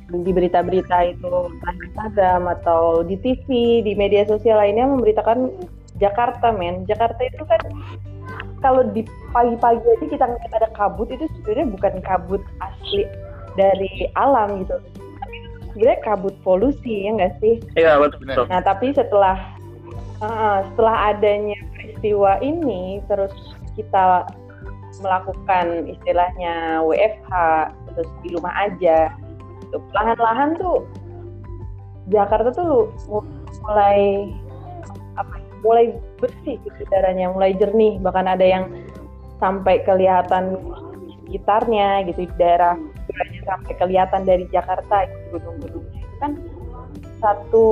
di 0.09 0.31
berita-berita 0.33 1.13
itu 1.13 1.29
di 1.53 1.85
Instagram 1.91 2.49
atau 2.49 3.05
di 3.05 3.19
TV 3.19 3.45
di 3.83 3.93
media 3.93 4.25
sosial 4.25 4.57
lainnya 4.57 4.89
memberitakan 4.89 5.53
Jakarta 5.99 6.55
men. 6.55 6.87
Jakarta 6.87 7.19
itu 7.21 7.43
kan 7.45 7.61
kalau 8.59 8.83
di 8.91 9.07
pagi-pagi 9.31 9.83
aja 9.83 10.05
kita 10.07 10.25
ngeliat 10.27 10.53
ada 10.55 10.69
kabut 10.75 11.07
itu 11.11 11.27
sebenarnya 11.39 11.67
bukan 11.75 11.93
kabut 12.03 12.41
asli 12.59 13.03
dari 13.55 14.07
alam 14.15 14.63
gitu. 14.63 14.79
Tapi 14.95 15.35
sebenarnya 15.71 15.99
kabut 16.03 16.35
polusi 16.43 17.07
ya 17.07 17.15
nggak 17.15 17.33
sih? 17.43 17.55
Iya 17.75 17.99
betul 17.99 18.47
nah 18.47 18.63
tapi 18.63 18.95
setelah 18.95 19.37
uh, 20.23 20.63
setelah 20.71 21.15
adanya 21.15 21.57
peristiwa 21.75 22.39
ini 22.43 23.03
terus 23.07 23.33
kita 23.75 24.27
melakukan 24.99 25.87
istilahnya 25.87 26.83
WFH 26.83 27.31
terus 27.91 28.09
di 28.25 28.35
rumah 28.35 28.51
aja 28.57 29.13
lahan-lahan 29.93 30.57
tuh 30.57 30.83
Jakarta 32.09 32.49
tuh 32.51 32.89
mulai 33.63 34.33
mulai 35.63 35.95
bersih 36.19 36.55
gitu 36.63 36.79
udaranya 36.87 37.31
mulai 37.31 37.51
jernih 37.55 37.99
bahkan 37.99 38.27
ada 38.27 38.45
yang 38.45 38.65
sampai 39.39 39.83
kelihatan 39.87 40.59
sekitarnya 41.27 42.03
gitu 42.09 42.25
di 42.25 42.35
daerah 42.41 42.75
sampai 43.45 43.73
kelihatan 43.77 44.21
dari 44.25 44.45
Jakarta 44.49 45.05
gitu, 45.05 45.37
gedung-gedungnya 45.37 45.99
itu 46.01 46.15
kan 46.21 46.31
satu 47.19 47.65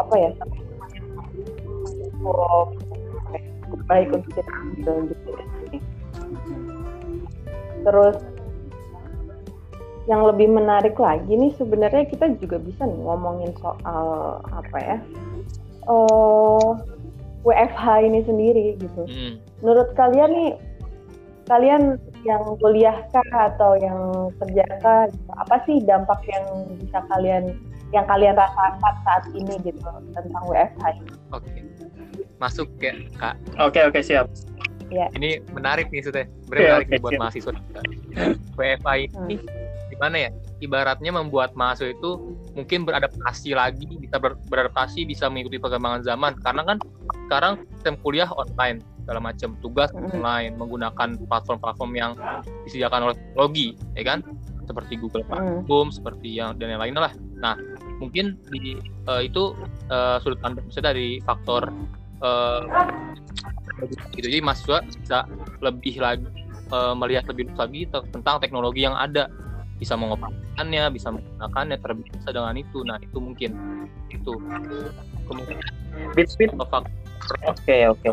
apa 0.00 0.14
ya 0.16 0.30
satu 0.40 0.58
oh, 2.24 2.64
baik 3.90 4.08
untuk 4.14 4.30
kita 4.32 4.52
ambil 4.52 4.96
gitu 5.12 5.28
ya. 5.30 5.46
terus 7.84 8.16
yang 10.04 10.20
lebih 10.28 10.52
menarik 10.52 10.96
lagi 11.00 11.32
nih 11.32 11.52
sebenarnya 11.56 12.04
kita 12.08 12.28
juga 12.36 12.60
bisa 12.60 12.84
nih 12.84 13.00
ngomongin 13.00 13.52
soal 13.56 14.40
apa 14.52 14.78
ya 14.80 14.96
uh, 15.88 16.76
WFH 17.44 17.84
ini 18.08 18.20
sendiri 18.24 18.66
gitu. 18.80 19.02
Hmm. 19.04 19.36
Menurut 19.60 19.92
kalian 19.94 20.30
nih, 20.32 20.50
kalian 21.44 22.00
yang 22.24 22.42
kuliah 22.56 23.04
kah 23.12 23.52
atau 23.52 23.76
yang 23.76 24.32
kerja 24.40 24.64
kah, 24.80 25.12
gitu, 25.12 25.30
apa 25.36 25.56
sih 25.68 25.76
dampak 25.84 26.24
yang 26.24 26.44
bisa 26.80 27.04
kalian 27.12 27.52
yang 27.92 28.08
kalian 28.08 28.34
rasakan 28.34 28.94
saat 29.06 29.24
ini 29.36 29.54
gitu 29.60 29.78
tentang 30.16 30.44
WFH 30.48 30.84
ini? 30.98 31.12
Oke, 31.30 31.50
masuk 32.40 32.66
ya 32.80 32.96
kak. 33.20 33.36
Oke 33.60 33.84
oke 33.84 34.00
siap. 34.00 34.26
Ya. 34.92 35.08
Ini 35.16 35.44
menarik 35.52 35.92
nih 35.92 36.04
sudah, 36.04 36.24
menarik 36.48 36.88
okay, 36.88 36.98
buat 37.00 37.12
siap. 37.12 37.20
mahasiswa. 37.20 37.52
WFH 38.58 38.88
ini 39.04 39.36
hmm. 39.36 39.90
gimana 39.92 40.16
ya? 40.28 40.30
Ibaratnya 40.64 41.12
membuat 41.12 41.52
mahasiswa 41.52 41.92
itu 41.92 42.36
mungkin 42.56 42.88
beradaptasi 42.88 43.52
lagi 43.52 43.84
bisa 44.00 44.16
ber, 44.16 44.40
beradaptasi 44.48 45.04
bisa 45.04 45.28
mengikuti 45.28 45.60
perkembangan 45.60 46.00
zaman. 46.02 46.32
Karena 46.40 46.62
kan 46.64 46.76
sekarang 47.28 47.52
sistem 47.76 47.94
kuliah 48.00 48.28
online 48.32 48.80
segala 49.04 49.20
macam. 49.20 49.52
Tugas 49.60 49.92
online 49.92 50.56
menggunakan 50.56 51.20
platform-platform 51.28 51.92
yang 51.92 52.12
disediakan 52.64 53.12
oleh 53.12 53.16
teknologi 53.16 53.68
ya 53.94 54.04
kan? 54.08 54.18
Seperti 54.64 54.96
Google 54.96 55.28
Classroom 55.28 55.92
mm. 55.92 55.94
seperti 55.94 56.28
yang 56.40 56.56
dan 56.56 56.72
yang 56.72 56.80
lainnya 56.80 57.12
lah. 57.12 57.14
Nah 57.36 57.54
mungkin 58.00 58.40
di 58.48 58.80
uh, 59.06 59.20
itu 59.20 59.52
uh, 59.92 60.16
sudut 60.24 60.40
pandang 60.40 60.64
saya 60.72 60.96
dari 60.96 61.20
faktor 61.22 61.68
uh, 62.24 62.64
gitu. 64.16 64.28
Jadi 64.32 64.40
mahasiswa 64.40 64.80
bisa 64.88 65.18
lebih 65.60 66.00
lagi 66.00 66.24
uh, 66.72 66.96
melihat 66.96 67.28
lebih 67.28 67.52
luas 67.52 67.68
lagi 67.68 67.84
tentang 67.92 68.40
teknologi 68.40 68.88
yang 68.88 68.96
ada. 68.96 69.28
Bisa 69.76 69.98
mengoperasikannya 70.54 70.94
bisa 70.94 71.08
menggunakannya 71.10 71.76
terbiasa 71.82 72.28
dengan 72.30 72.56
itu. 72.56 72.78
Nah 72.86 72.96
itu 73.02 73.18
mungkin. 73.18 73.50
Itu. 74.10 74.32
Kemudian 75.26 75.58
bit 76.14 76.28
oke 77.46 77.76
oke. 77.90 78.08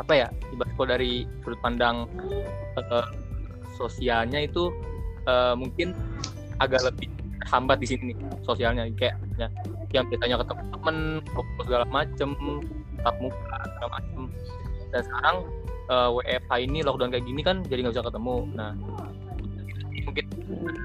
Apa 0.00 0.12
ya 0.16 0.26
ibarat 0.52 0.96
dari 0.96 1.28
sudut 1.44 1.60
pandang 1.60 2.08
uh, 2.80 3.06
sosialnya 3.76 4.48
itu 4.48 4.72
uh, 5.28 5.52
mungkin 5.52 5.92
agak 6.60 6.80
lebih 6.88 7.08
hambat 7.48 7.80
di 7.82 7.86
sini 7.92 8.16
sosialnya. 8.46 8.88
Kayak 8.96 9.20
ya, 9.36 9.48
yang 9.92 10.08
biasanya 10.08 10.40
ketemu 10.40 10.62
temen 10.72 10.96
segala 11.60 11.84
macem 11.92 12.28
tatap 13.02 13.14
muka 13.20 13.56
segala 13.76 13.90
macem. 14.00 14.20
Dan 14.92 15.00
sekarang 15.08 15.36
uh, 15.88 16.08
WFH 16.12 16.52
ini 16.60 16.78
lockdown 16.84 17.10
kayak 17.12 17.24
gini 17.24 17.40
kan 17.44 17.56
jadi 17.66 17.84
nggak 17.84 17.94
bisa 17.98 18.08
ketemu. 18.08 18.36
Nah 18.56 18.72
mungkin 20.04 20.26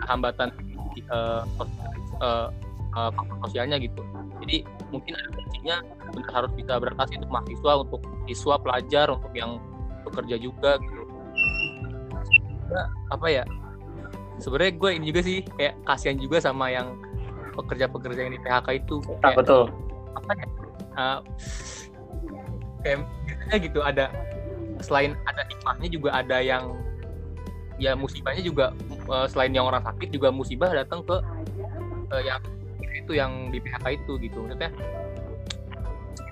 hambatan 0.06 0.50
uh, 1.12 1.44
uh, 2.22 2.48
uh, 2.96 3.12
sosialnya 3.48 3.78
gitu. 3.82 4.02
Jadi 4.44 4.64
mungkin 4.94 5.14
ada 5.18 5.30
kuncinya 5.34 5.76
benar 6.14 6.32
harus 6.34 6.52
bisa 6.56 6.74
beradaptasi 6.80 7.14
untuk 7.20 7.32
mahasiswa 7.34 7.72
untuk 7.84 8.02
siswa 8.30 8.56
pelajar 8.62 9.08
untuk 9.12 9.34
yang 9.36 9.60
bekerja 10.08 10.36
juga 10.40 10.80
gitu. 10.80 11.04
Nah, 12.68 12.88
apa 13.12 13.28
ya 13.32 13.44
sebenarnya 14.40 14.74
gue 14.78 14.90
ini 14.94 15.06
juga 15.12 15.22
sih 15.24 15.38
kayak 15.58 15.76
kasihan 15.88 16.18
juga 16.20 16.38
sama 16.40 16.72
yang 16.72 16.96
pekerja-pekerja 17.58 18.20
yang 18.28 18.34
di 18.36 18.42
PHK 18.44 18.68
itu. 18.86 18.96
Kayak, 19.24 19.38
betul. 19.42 19.64
apa 20.18 20.32
ya 20.34 20.48
uh, 20.98 21.20
kayak 22.82 23.06
biasanya 23.26 23.58
gitu 23.62 23.80
ada 23.86 24.06
selain 24.82 25.14
ada 25.26 25.42
hikmahnya 25.50 25.90
juga 25.90 26.10
ada 26.14 26.38
yang 26.42 26.74
ya 27.78 27.94
musibahnya 27.94 28.42
juga 28.42 28.66
uh, 29.10 29.26
selain 29.30 29.54
yang 29.54 29.66
orang 29.70 29.82
sakit 29.86 30.10
juga 30.10 30.34
musibah 30.34 30.74
datang 30.74 31.06
ke 31.06 31.18
uh, 32.14 32.22
yang 32.26 32.42
itu 32.94 33.14
yang 33.14 33.54
di 33.54 33.62
PHK 33.62 33.86
itu 34.04 34.14
gitu. 34.20 34.38
Maksudnya 34.44 34.74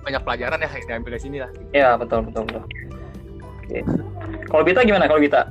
banyak 0.06 0.22
pelajaran 0.22 0.60
ya 0.62 0.70
yang 0.70 0.86
diambil 0.86 1.10
dari 1.18 1.24
sini 1.24 1.38
lah 1.42 1.50
gitu. 1.54 1.70
ya 1.74 1.90
betul 1.98 2.20
betul 2.26 2.44
betul. 2.46 2.64
Oke. 3.66 3.80
kalau 4.50 4.64
Bita 4.66 4.82
gimana 4.86 5.06
kalau 5.10 5.22
Bita? 5.22 5.42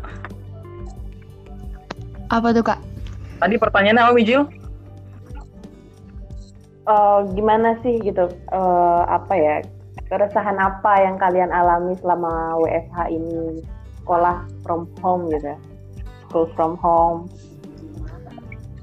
Apa 2.30 2.54
tuh 2.54 2.62
kak? 2.62 2.78
Tadi 3.42 3.54
pertanyaannya 3.58 4.02
apa 4.02 4.12
Mijil? 4.14 4.42
Uh, 6.86 7.26
gimana 7.34 7.74
sih 7.82 7.98
gitu? 8.02 8.30
Uh, 8.54 9.02
apa 9.10 9.34
ya 9.34 9.54
keresahan 10.06 10.54
apa 10.60 10.92
yang 11.02 11.16
kalian 11.18 11.50
alami 11.50 11.98
selama 11.98 12.54
WFH 12.60 12.98
ini 13.10 13.64
sekolah 14.04 14.46
from 14.62 14.86
home 15.00 15.26
gitu 15.32 15.56
ya 15.56 15.58
school 16.34 16.50
from 16.58 16.74
home 16.82 17.30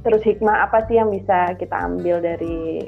terus 0.07 0.23
hikmah 0.23 0.71
apa 0.71 0.87
sih 0.87 0.95
yang 0.95 1.11
bisa 1.11 1.51
kita 1.59 1.75
ambil 1.75 2.23
dari 2.23 2.87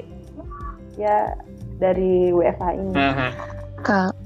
ya 0.96 1.36
dari 1.76 2.32
WFH 2.32 2.64
ini. 2.80 2.92
Ka- 3.84 4.16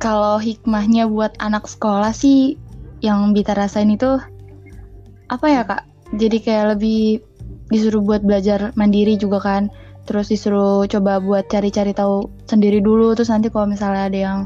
kalau 0.00 0.40
hikmahnya 0.40 1.06
buat 1.12 1.36
anak 1.38 1.68
sekolah 1.68 2.16
sih 2.16 2.56
yang 3.04 3.36
Bita 3.36 3.52
rasain 3.52 3.92
itu 3.92 4.16
apa 5.28 5.46
ya 5.46 5.62
kak? 5.68 5.84
Jadi 6.16 6.40
kayak 6.40 6.78
lebih 6.78 7.20
disuruh 7.68 8.00
buat 8.00 8.24
belajar 8.24 8.72
mandiri 8.78 9.20
juga 9.20 9.38
kan. 9.44 9.68
Terus 10.06 10.30
disuruh 10.30 10.86
coba 10.86 11.18
buat 11.18 11.50
cari-cari 11.50 11.90
tahu 11.94 12.30
sendiri 12.46 12.78
dulu. 12.78 13.14
Terus 13.18 13.30
nanti 13.30 13.50
kalau 13.50 13.70
misalnya 13.70 14.06
ada 14.08 14.18
yang 14.18 14.38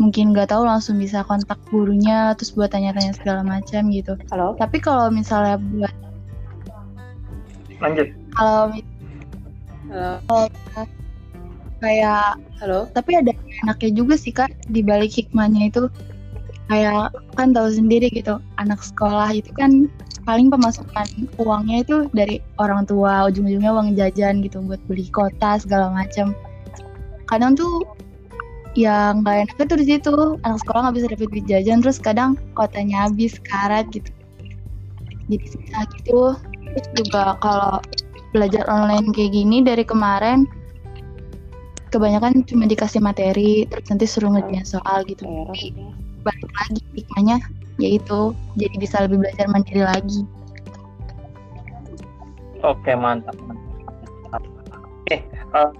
mungkin 0.00 0.32
nggak 0.32 0.48
tahu 0.48 0.64
langsung 0.64 0.96
bisa 0.96 1.20
kontak 1.28 1.60
gurunya. 1.68 2.32
Terus 2.40 2.56
buat 2.56 2.72
tanya-tanya 2.72 3.12
segala 3.14 3.44
macam 3.44 3.92
gitu. 3.92 4.16
halo? 4.32 4.56
Tapi 4.56 4.80
kalau 4.80 5.12
misalnya 5.12 5.60
buat 5.60 5.94
lanjut. 7.80 8.08
kalau 8.32 8.72
halo? 9.92 10.48
kayak 11.80 12.36
halo? 12.60 12.88
Tapi 12.96 13.10
ada 13.20 13.32
enaknya 13.64 13.90
juga 13.92 14.14
sih 14.16 14.32
kak 14.32 14.52
di 14.72 14.80
balik 14.80 15.12
hikmahnya 15.12 15.68
itu. 15.68 15.92
Kayak 16.70 17.10
kan 17.34 17.50
tahu 17.50 17.66
sendiri 17.66 18.08
gitu 18.14 18.38
anak 18.62 18.78
sekolah 18.78 19.34
itu 19.34 19.50
kan 19.58 19.90
paling 20.22 20.52
pemasukan 20.52 21.08
uangnya 21.42 21.82
itu 21.82 21.96
dari 22.14 22.38
orang 22.62 22.86
tua 22.86 23.26
ujung-ujungnya 23.26 23.74
uang 23.74 23.98
jajan 23.98 24.38
gitu 24.44 24.62
buat 24.62 24.78
beli 24.86 25.10
kota 25.10 25.58
segala 25.58 25.90
macam. 25.90 26.30
Kadang 27.26 27.58
tuh 27.58 27.82
yang 28.78 29.26
nggak 29.26 29.50
enaknya 29.50 29.64
tuh 29.66 29.78
di 29.78 29.86
situ 29.86 30.14
anak 30.46 30.58
sekolah 30.62 30.80
nggak 30.86 30.96
bisa 30.96 31.06
dapet 31.10 31.28
duit 31.34 31.46
jajan 31.50 31.78
terus 31.82 31.98
kadang 31.98 32.38
kotanya 32.54 33.10
habis 33.10 33.34
karat 33.42 33.86
gitu 33.90 34.10
jadi 35.26 35.46
susah 35.50 35.82
gitu 35.98 36.20
terus 36.70 36.88
juga 36.94 37.34
kalau 37.42 37.82
belajar 38.30 38.62
online 38.70 39.10
kayak 39.10 39.34
gini 39.34 39.62
dari 39.66 39.82
kemarin 39.82 40.46
kebanyakan 41.90 42.46
cuma 42.46 42.70
dikasih 42.70 43.02
materi 43.02 43.66
terus 43.66 43.90
nanti 43.90 44.06
suruh 44.06 44.30
ngerjain 44.30 44.62
soal 44.62 45.02
gitu. 45.10 45.26
Tapi 45.26 45.74
balik 46.22 46.50
lagi 46.54 46.82
hikmahnya 46.94 47.36
yaitu 47.82 48.36
jadi 48.54 48.76
bisa 48.78 48.96
lebih 49.02 49.24
belajar 49.24 49.46
mandiri 49.50 49.82
lagi 49.82 50.22
Oke 52.60 52.92
mantap. 52.92 53.32
mantap. 53.40 54.42
Oke, 55.00 55.16
eh 55.16 55.70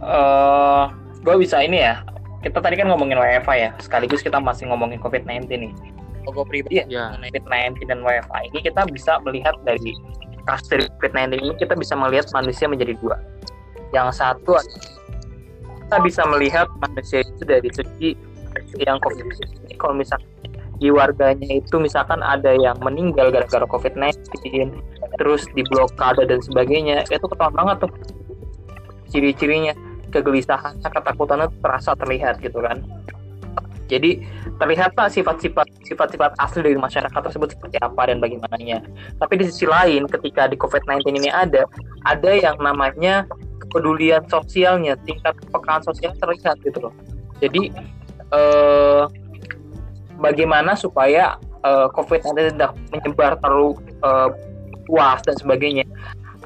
eh, 0.00 0.84
gue 1.26 1.34
bisa 1.42 1.58
ini 1.58 1.82
ya. 1.82 2.06
Kita 2.46 2.62
tadi 2.62 2.78
kan 2.78 2.86
ngomongin 2.86 3.18
WFA 3.18 3.54
ya, 3.58 3.70
sekaligus 3.82 4.22
kita 4.22 4.38
masih 4.38 4.70
ngomongin 4.70 5.02
COVID-19 5.02 5.50
nih. 5.50 5.72
Kalau 6.22 6.42
gue 6.42 6.46
pribadi 6.46 6.74
ya, 6.78 6.84
Ya. 6.86 7.04
COVID-19 7.18 7.82
dan 7.90 7.98
WFA 8.06 8.38
ini 8.46 8.58
kita 8.62 8.86
bisa 8.86 9.18
melihat 9.26 9.58
dari 9.66 9.90
kasus 10.46 10.70
dari 10.70 10.86
COVID-19 10.86 11.42
ini 11.42 11.54
kita 11.58 11.74
bisa 11.74 11.98
melihat 11.98 12.30
manusia 12.30 12.70
menjadi 12.70 12.94
dua. 13.02 13.18
Yang 13.90 14.22
satu 14.22 14.54
kita 15.86 15.96
bisa 16.06 16.22
melihat 16.30 16.70
manusia 16.78 17.26
itu 17.26 17.42
dari 17.42 17.70
segi 17.74 18.10
yang 18.78 19.02
COVID-19. 19.02 19.74
Kalau 19.74 19.94
misalkan 19.98 20.30
di 20.76 20.92
warganya 20.92 21.56
itu 21.56 21.80
misalkan 21.80 22.20
ada 22.20 22.52
yang 22.54 22.76
meninggal 22.84 23.32
gara-gara 23.34 23.66
COVID-19, 23.66 24.14
terus 25.18 25.48
diblokade 25.56 26.22
dan 26.28 26.38
sebagainya, 26.44 27.02
itu 27.08 27.26
ketahuan 27.26 27.54
banget 27.54 27.88
tuh 27.88 27.92
ciri-cirinya 29.08 29.72
kegelisahan, 30.10 30.78
ketakutannya 30.82 31.50
terasa 31.62 31.94
terlihat 31.98 32.38
gitu 32.42 32.62
kan. 32.62 32.82
Jadi 33.86 34.18
terlihatlah 34.58 35.06
sifat-sifat 35.06 35.70
sifat-sifat 35.86 36.34
asli 36.42 36.60
dari 36.66 36.74
masyarakat 36.74 37.20
tersebut 37.22 37.54
seperti 37.54 37.78
apa 37.78 38.10
dan 38.10 38.18
bagaimananya. 38.18 38.82
Tapi 39.22 39.34
di 39.38 39.44
sisi 39.46 39.62
lain, 39.62 40.10
ketika 40.10 40.50
di 40.50 40.58
COVID-19 40.58 41.06
ini 41.22 41.30
ada, 41.30 41.70
ada 42.02 42.30
yang 42.34 42.58
namanya 42.58 43.30
kepedulian 43.62 44.26
sosialnya, 44.26 44.98
tingkat 45.06 45.38
kepekaan 45.38 45.86
sosial 45.86 46.10
terlihat 46.18 46.58
gitu 46.66 46.90
loh. 46.90 46.94
Jadi 47.38 47.70
eh, 48.34 49.04
bagaimana 50.18 50.74
supaya 50.74 51.38
eh, 51.62 51.86
COVID-19 51.94 52.58
tidak 52.58 52.74
menyebar 52.90 53.38
terlalu 53.38 53.78
eh, 54.02 54.28
luas 54.90 55.22
dan 55.22 55.38
sebagainya. 55.38 55.86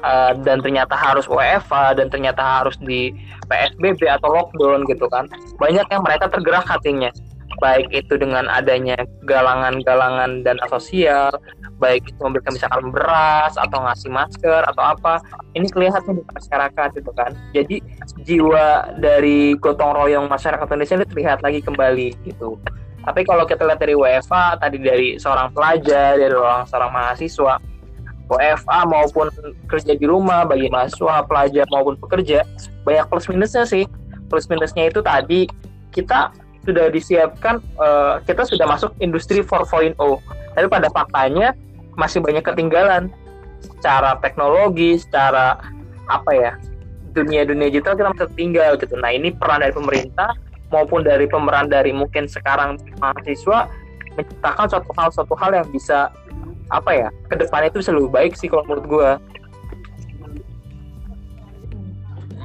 Eh, 0.01 0.33
dan 0.41 0.65
ternyata 0.65 0.97
harus 0.97 1.29
WFA 1.29 1.93
dan 1.93 2.09
ternyata 2.09 2.41
harus 2.41 2.73
di 2.81 3.13
PSBB 3.45 4.09
atau 4.09 4.33
lockdown 4.33 4.89
gitu 4.89 5.05
kan. 5.13 5.29
Banyak 5.61 5.85
yang 5.93 6.01
mereka 6.01 6.25
tergerak 6.25 6.65
hatinya 6.65 7.13
baik 7.61 7.93
itu 7.93 8.17
dengan 8.17 8.49
adanya 8.49 8.97
galangan-galangan 9.29 10.41
dana 10.41 10.65
sosial, 10.65 11.29
baik 11.77 12.09
itu 12.09 12.17
memberikan 12.17 12.57
misalkan 12.57 12.89
beras 12.89 13.53
atau 13.53 13.85
ngasih 13.85 14.09
masker 14.09 14.65
atau 14.65 14.83
apa, 14.97 15.21
ini 15.53 15.69
kelihatan 15.69 16.17
di 16.17 16.23
masyarakat 16.25 16.89
gitu 16.97 17.11
kan. 17.13 17.37
Jadi 17.53 17.77
jiwa 18.25 18.97
dari 18.97 19.53
gotong 19.61 19.93
royong 19.93 20.25
masyarakat 20.25 20.65
Indonesia 20.73 20.97
ini 20.97 21.05
terlihat 21.05 21.45
lagi 21.45 21.61
kembali 21.61 22.07
gitu. 22.25 22.57
Tapi 23.01 23.21
kalau 23.25 23.45
kita 23.45 23.65
lihat 23.65 23.81
dari 23.81 23.93
WFA 23.93 24.57
tadi 24.57 24.77
dari 24.81 25.07
seorang 25.21 25.53
pelajar, 25.53 26.17
dari 26.17 26.33
orang 26.33 26.65
seorang 26.65 26.89
mahasiswa, 26.89 27.61
WFA 28.31 28.87
maupun 28.87 29.27
kerja 29.67 29.93
di 29.93 30.05
rumah 30.07 30.47
bagi 30.47 30.71
mahasiswa, 30.71 31.27
pelajar 31.27 31.67
maupun 31.67 31.99
pekerja, 31.99 32.47
banyak 32.87 33.05
plus 33.11 33.27
minusnya 33.27 33.67
sih. 33.67 33.83
Plus 34.31 34.47
minusnya 34.47 34.87
itu 34.87 35.03
tadi 35.03 35.51
kita 35.91 36.31
sudah 36.63 36.87
disiapkan 36.87 37.59
eh, 37.59 38.15
kita 38.23 38.47
sudah 38.47 38.69
masuk 38.69 38.95
industri 39.01 39.41
4.0 39.41 39.97
tapi 40.53 40.67
pada 40.69 40.87
faktanya 40.93 41.57
masih 41.99 42.23
banyak 42.23 42.45
ketinggalan. 42.45 43.11
Secara 43.61 44.17
teknologi 44.23 44.97
secara 44.97 45.57
apa 46.09 46.31
ya 46.33 46.51
dunia 47.13 47.45
dunia 47.45 47.69
digital 47.69 47.93
kita 47.93 48.07
masih 48.13 48.23
tertinggal 48.29 48.71
gitu. 48.79 48.95
Nah 48.97 49.11
ini 49.11 49.35
peran 49.35 49.61
dari 49.61 49.73
pemerintah 49.73 50.31
maupun 50.71 51.03
dari 51.03 51.27
pemeran 51.27 51.67
dari 51.67 51.91
mungkin 51.91 52.25
sekarang 52.25 52.79
mahasiswa 53.03 53.67
menciptakan 54.15 54.65
suatu 54.67 54.91
hal 54.95 55.09
suatu 55.11 55.35
hal 55.35 55.51
yang 55.55 55.67
bisa 55.71 56.11
apa 56.71 56.91
ya 56.95 57.07
ke 57.27 57.35
depannya 57.35 57.67
itu 57.67 57.83
bisa 57.83 57.91
lebih 57.91 58.11
baik 58.11 58.33
sih 58.39 58.47
kalau 58.47 58.63
menurut 58.65 58.85
gua. 58.87 59.11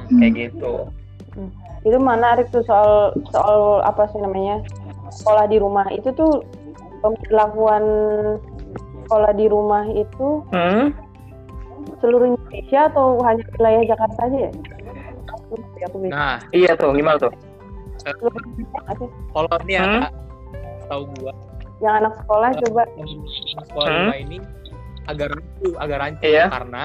Kayak 0.07 0.31
gitu. 0.35 0.73
Itu 1.87 1.97
menarik 1.99 2.51
tuh 2.51 2.63
soal 2.67 3.15
soal 3.31 3.79
apa 3.87 4.07
sih 4.11 4.19
namanya 4.19 4.63
sekolah 5.11 5.47
di 5.47 5.57
rumah. 5.59 5.87
Itu 5.91 6.11
tuh 6.11 6.43
pemberlakuan 6.99 7.83
sekolah 9.07 9.31
di 9.39 9.45
rumah 9.47 9.87
itu 9.87 10.43
hmm? 10.51 10.91
seluruh 12.03 12.35
Indonesia 12.35 12.91
atau 12.91 13.23
hanya 13.23 13.43
wilayah 13.55 13.95
Jakarta 13.95 14.19
aja 14.27 14.37
ya? 14.51 14.51
Lupa 15.47 15.79
aku 15.87 15.97
bingung. 16.03 16.19
Nah, 16.19 16.37
iya 16.51 16.71
tuh 16.75 16.91
gimana 16.91 17.15
tuh? 17.15 17.31
Kalau 19.31 19.57
ini 19.67 19.73
ya, 19.75 19.83
Hmm? 19.83 20.03
Kak, 20.03 20.11
tahu 20.87 21.03
gua 21.19 21.33
yang 21.77 21.93
anak 22.01 22.13
sekolah 22.23 22.49
coba 22.65 22.81
yang 22.97 23.07
sekolah 23.63 23.87
Hmm? 23.87 23.99
rumah 24.09 24.17
ini 24.17 24.37
agak 25.07 25.27
rancu, 25.31 25.67
agak 25.77 25.97
rancu 26.01 26.23
Iya. 26.25 26.45
karena 26.49 26.83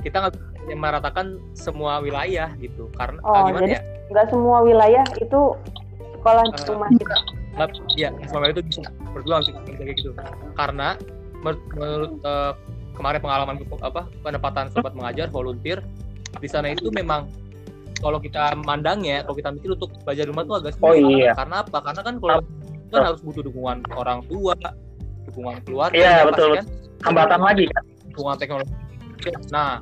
kita 0.00 0.16
nggak 0.20 0.32
bisa 0.34 0.74
meratakan 0.74 1.26
semua 1.52 2.00
wilayah 2.00 2.48
gitu. 2.56 2.88
Karena 2.96 3.20
Oh, 3.22 3.32
ah, 3.36 3.42
gimana 3.46 3.68
jadi- 3.68 3.76
ya? 3.76 3.80
nggak 4.10 4.26
semua 4.32 4.58
wilayah 4.64 5.04
itu 5.16 5.40
sekolah 6.20 6.42
di 6.44 6.56
Eh, 6.56 6.66
rumah 6.72 6.88
kita 6.88 7.16
ya 7.94 8.10
selama 8.26 8.50
itu 8.50 8.60
bisa 8.66 8.80
berjuang 9.14 9.40
sih 9.46 9.52
bisa 9.54 9.82
kayak 9.84 9.96
gitu. 10.00 10.10
Karena 10.58 10.98
menurut, 11.44 11.60
menurut, 11.76 12.12
eh, 12.24 12.52
kemarin 12.96 13.20
pengalaman 13.20 13.54
apa 13.82 14.02
penempatan 14.22 14.64
sobat 14.72 14.92
mengajar 14.96 15.28
volunteer 15.28 15.78
di 16.40 16.48
sana 16.50 16.72
itu 16.72 16.90
memang 16.90 17.28
kalau 18.02 18.18
kita 18.18 18.52
mandangnya 18.64 19.22
kalau 19.24 19.36
kita 19.36 19.50
mikir 19.54 19.70
untuk 19.76 19.90
belajar 20.02 20.24
di 20.26 20.30
rumah 20.34 20.44
tuh 20.44 20.56
agak 20.60 20.72
sulit. 20.76 21.04
Oh, 21.04 21.10
iya. 21.12 21.32
Karena 21.36 21.56
apa? 21.62 21.78
Karena 21.80 22.00
kan 22.02 22.14
kalau 22.18 22.40
itu 22.42 22.63
kan 22.92 23.00
harus 23.12 23.20
butuh 23.24 23.42
dukungan 23.44 23.84
orang 23.94 24.20
tua, 24.28 24.54
dukungan 25.30 25.56
keluarga. 25.64 25.94
Iya, 25.96 26.12
ya, 26.20 26.22
betul. 26.28 26.50
kan 26.58 26.66
hambatan 27.04 27.40
lagi 27.40 27.64
kan? 27.70 27.84
Dukungan 28.14 28.36
teknologi. 28.38 28.72
Nah, 29.50 29.80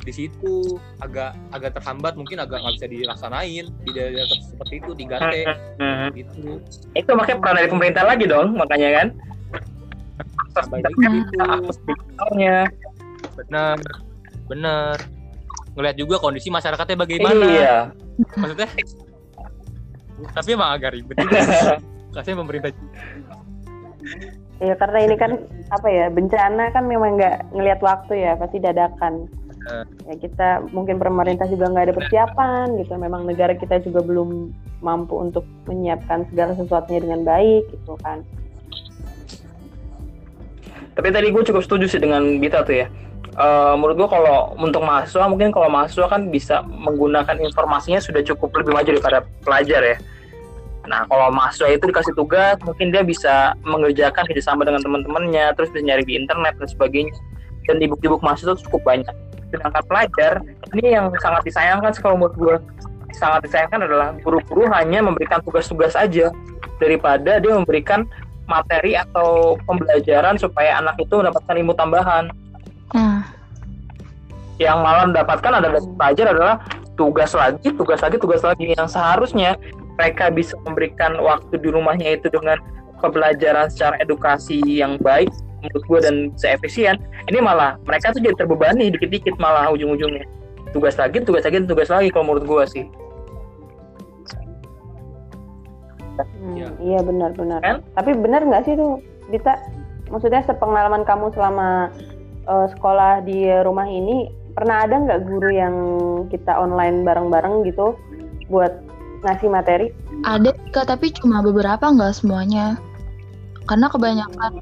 di 0.00 0.12
situ 0.16 0.80
agak 1.04 1.36
agak 1.52 1.76
terhambat 1.76 2.16
mungkin 2.16 2.40
agak 2.40 2.64
nggak 2.64 2.74
bisa 2.80 2.88
dilaksanain 2.88 3.64
di 3.84 3.90
daerah 3.92 4.24
seperti 4.40 4.74
itu 4.80 4.90
diganti 4.96 5.44
Hmm. 5.76 6.08
gitu. 6.16 6.58
Itu 6.96 7.10
makanya 7.14 7.38
peran 7.44 7.56
dari 7.60 7.68
pemerintah 7.68 8.04
lagi 8.08 8.24
dong 8.24 8.56
makanya 8.56 8.88
kan? 8.96 9.06
Akses 10.56 10.66
digitalnya. 11.84 12.58
Bener 13.36 13.76
bener 14.50 14.96
ngelihat 15.78 15.96
juga 15.96 16.16
kondisi 16.18 16.50
masyarakatnya 16.50 16.96
bagaimana. 16.98 17.44
Iya. 17.46 17.76
Maksudnya? 18.36 18.68
Tapi 20.34 20.48
emang 20.52 20.70
agak 20.76 20.90
ribet. 20.96 21.16
juga 21.16 21.40
kasih 22.14 22.38
pemerintah. 22.38 22.70
Ya 24.60 24.74
karena 24.76 24.98
ini 25.08 25.16
kan 25.16 25.40
apa 25.72 25.88
ya 25.88 26.06
bencana 26.12 26.68
kan 26.76 26.84
memang 26.84 27.16
nggak 27.16 27.52
ngelihat 27.56 27.80
waktu 27.80 28.24
ya 28.24 28.32
pasti 28.36 28.60
dadakan. 28.60 29.28
Eh. 29.60 29.84
ya 30.08 30.14
kita 30.16 30.48
mungkin 30.72 30.96
pemerintah 30.96 31.44
juga 31.44 31.68
nggak 31.68 31.92
ada 31.92 31.96
persiapan 31.96 32.66
gitu. 32.80 32.96
Memang 32.96 33.28
negara 33.28 33.52
kita 33.52 33.80
juga 33.84 34.00
belum 34.00 34.52
mampu 34.80 35.20
untuk 35.20 35.44
menyiapkan 35.68 36.24
segala 36.32 36.56
sesuatunya 36.56 37.00
dengan 37.04 37.20
baik 37.28 37.68
gitu 37.68 37.92
kan. 38.00 38.24
Tapi 40.96 41.08
tadi 41.12 41.28
gue 41.32 41.42
cukup 41.44 41.62
setuju 41.64 41.86
sih 41.88 42.00
dengan 42.00 42.40
Bita 42.40 42.64
tuh 42.64 42.84
ya. 42.84 42.88
Eh, 43.40 43.74
menurut 43.78 43.94
gua 43.94 44.08
kalau 44.10 44.38
untuk 44.58 44.82
mahasiswa 44.82 45.24
mungkin 45.30 45.54
kalau 45.54 45.70
mahasiswa 45.70 46.10
kan 46.10 46.28
bisa 46.28 46.66
menggunakan 46.66 47.38
informasinya 47.38 48.02
sudah 48.02 48.20
cukup 48.26 48.52
lebih 48.60 48.74
maju 48.74 48.90
daripada 48.90 49.18
pelajar 49.46 49.80
ya. 49.86 49.96
Nah, 50.90 51.06
kalau 51.06 51.30
mahasiswa 51.30 51.70
itu 51.70 51.86
dikasih 51.86 52.18
tugas, 52.18 52.58
mungkin 52.66 52.90
dia 52.90 53.06
bisa 53.06 53.54
mengerjakan 53.62 54.26
kerjasama 54.26 54.66
dengan 54.66 54.82
teman-temannya, 54.82 55.54
terus 55.54 55.70
bisa 55.70 55.86
nyari 55.86 56.02
di 56.02 56.18
internet 56.18 56.58
dan 56.58 56.66
sebagainya. 56.66 57.14
Dan 57.70 57.78
di 57.78 57.86
buku-buku 57.86 58.18
mahasiswa 58.18 58.58
itu 58.58 58.66
cukup 58.66 58.82
banyak. 58.82 59.14
Sedangkan 59.54 59.86
pelajar, 59.86 60.42
ini 60.74 60.98
yang 60.98 61.14
sangat 61.22 61.46
disayangkan 61.46 61.94
sih 61.94 62.02
kalau 62.02 62.18
menurut 62.18 62.34
gue. 62.34 62.56
Sangat 63.14 63.46
disayangkan 63.46 63.86
adalah 63.86 64.18
guru-guru 64.18 64.66
hanya 64.74 64.98
memberikan 65.02 65.38
tugas-tugas 65.46 65.94
aja 65.94 66.34
daripada 66.82 67.38
dia 67.38 67.54
memberikan 67.54 68.02
materi 68.50 68.98
atau 68.98 69.54
pembelajaran 69.62 70.34
supaya 70.42 70.82
anak 70.82 70.98
itu 70.98 71.14
mendapatkan 71.14 71.54
ilmu 71.54 71.74
tambahan. 71.78 72.34
Nah, 72.90 73.22
Yang 74.58 74.78
malah 74.82 75.04
mendapatkan 75.06 75.52
adalah 75.62 75.80
pelajar 75.80 76.26
adalah 76.34 76.54
tugas 76.98 77.30
lagi, 77.32 77.68
tugas 77.78 78.00
lagi, 78.02 78.16
tugas 78.18 78.42
lagi 78.44 78.64
yang 78.74 78.84
seharusnya 78.90 79.56
mereka 79.98 80.28
bisa 80.30 80.54
memberikan 80.66 81.18
waktu 81.18 81.54
di 81.58 81.68
rumahnya 81.70 82.18
itu 82.18 82.28
dengan 82.30 82.58
pembelajaran 83.00 83.72
secara 83.72 83.96
edukasi 84.02 84.60
yang 84.64 85.00
baik 85.00 85.30
menurut 85.60 85.84
gue 85.84 85.98
dan 86.04 86.14
seefisien 86.36 86.96
ini 87.28 87.38
malah 87.40 87.76
mereka 87.84 88.12
tuh 88.12 88.20
jadi 88.24 88.36
terbebani 88.36 88.92
dikit-dikit 88.92 89.36
malah 89.36 89.68
ujung-ujungnya 89.72 90.24
tugas 90.72 90.96
lagi 90.96 91.20
tugas 91.20 91.44
lagi 91.44 91.64
tugas 91.64 91.88
lagi 91.92 92.08
kalau 92.12 92.32
menurut 92.32 92.46
gue 92.46 92.64
sih 92.68 92.86
Hmm, 96.20 96.56
Iya. 96.56 96.68
Iya 96.80 97.00
benar-benar. 97.00 97.60
Kan? 97.64 97.76
Tapi 97.96 98.10
benar 98.18 98.44
nggak 98.44 98.64
sih 98.68 98.74
tuh, 98.76 99.00
Dita? 99.32 99.56
Maksudnya 100.10 100.42
sepengalaman 100.44 101.06
kamu 101.06 101.32
selama 101.32 101.88
eh, 102.44 102.66
sekolah 102.76 103.24
di 103.24 103.46
rumah 103.62 103.86
ini, 103.86 104.28
pernah 104.52 104.84
ada 104.84 105.00
nggak 105.00 105.22
guru 105.24 105.50
yang 105.54 105.74
kita 106.28 106.50
online 106.50 107.06
bareng-bareng 107.06 107.62
gitu 107.64 107.94
buat 108.50 108.74
ngasih 109.22 109.48
materi? 109.48 109.86
ada 110.22 110.52
Kak, 110.70 110.88
tapi 110.88 111.12
cuma 111.16 111.40
beberapa 111.40 111.80
nggak 111.80 112.12
semuanya. 112.16 112.76
Karena 113.64 113.86
kebanyakan 113.88 114.60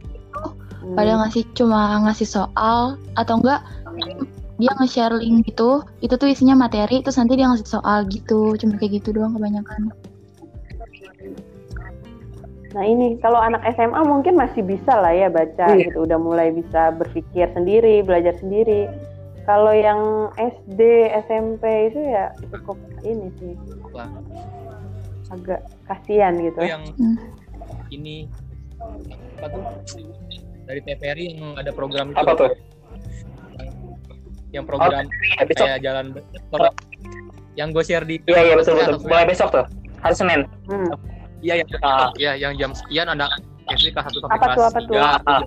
Hmm. 0.79 0.95
pada 0.95 1.21
ngasih 1.21 1.43
cuma 1.53 2.01
ngasih 2.07 2.25
soal 2.25 2.95
atau 3.19 3.35
enggak 3.43 3.61
dia 4.57 4.71
nge-share 4.79 5.15
link 5.19 5.47
gitu 5.47 5.83
itu 6.01 6.15
tuh 6.15 6.31
isinya 6.31 6.55
materi 6.55 7.03
terus 7.03 7.19
nanti 7.19 7.35
dia 7.35 7.51
ngasih 7.51 7.67
soal 7.67 8.07
gitu 8.07 8.55
cuma 8.57 8.79
kayak 8.79 9.03
gitu 9.03 9.11
doang 9.13 9.35
kebanyakan 9.35 9.91
Nah 12.77 12.85
ini 12.85 13.17
kalau 13.25 13.41
anak 13.41 13.65
SMA 13.75 13.97
mungkin 14.05 14.37
masih 14.37 14.61
bisa 14.61 14.93
lah 14.93 15.11
ya 15.11 15.33
baca 15.33 15.73
Iya. 15.73 15.89
gitu, 15.89 16.05
udah 16.05 16.19
mulai 16.21 16.53
bisa 16.53 16.93
berpikir 16.93 17.49
sendiri, 17.57 18.05
belajar 18.05 18.37
sendiri. 18.39 18.93
Kalau 19.49 19.73
yang 19.73 20.29
SD, 20.37 20.81
SMP 21.25 21.65
itu 21.89 22.01
ya 22.05 22.29
cukup 22.53 22.77
ini 23.01 23.33
sih, 23.41 23.57
Wah, 23.99 24.09
agak 25.29 25.61
kasihan 25.85 26.33
gitu. 26.39 26.55
itu 26.57 26.63
yang 26.65 26.83
Hmm. 26.95 27.17
ini 27.91 28.31
apa 29.37 29.47
tuh 29.49 29.63
dari 30.65 30.81
TVRI 30.81 31.25
yang 31.35 31.57
ada 31.57 31.71
program 31.71 32.13
itu 32.13 32.19
apa 32.19 32.33
tuh 32.35 32.51
yang 34.51 34.65
program 34.65 35.05
Ya, 35.37 35.45
besok 35.45 35.67
kayak 35.67 35.81
jalan 35.83 36.05
kalau 36.49 36.71
yang 37.55 37.69
gue 37.71 37.83
share 37.83 38.03
di 38.03 38.17
iya 38.25 38.41
iya 38.45 38.55
betul 38.55 38.77
betul 38.77 38.97
mulai 39.03 39.27
besok 39.27 39.49
tuh 39.51 39.65
hari 39.99 40.15
Senin 40.15 40.41
Hmm. 40.65 40.89
Iya, 41.39 41.63
yang 41.63 41.69
Ah. 41.81 42.11
iya 42.17 42.33
yang 42.35 42.53
jam 42.55 42.71
sekian 42.73 43.07
ada 43.07 43.31
SD 43.69 43.93
kelas 43.93 44.11
1 44.11 44.19
sampai 44.19 44.39
kelas? 44.49 44.75
3. 44.75 45.23
Ah. 45.23 45.43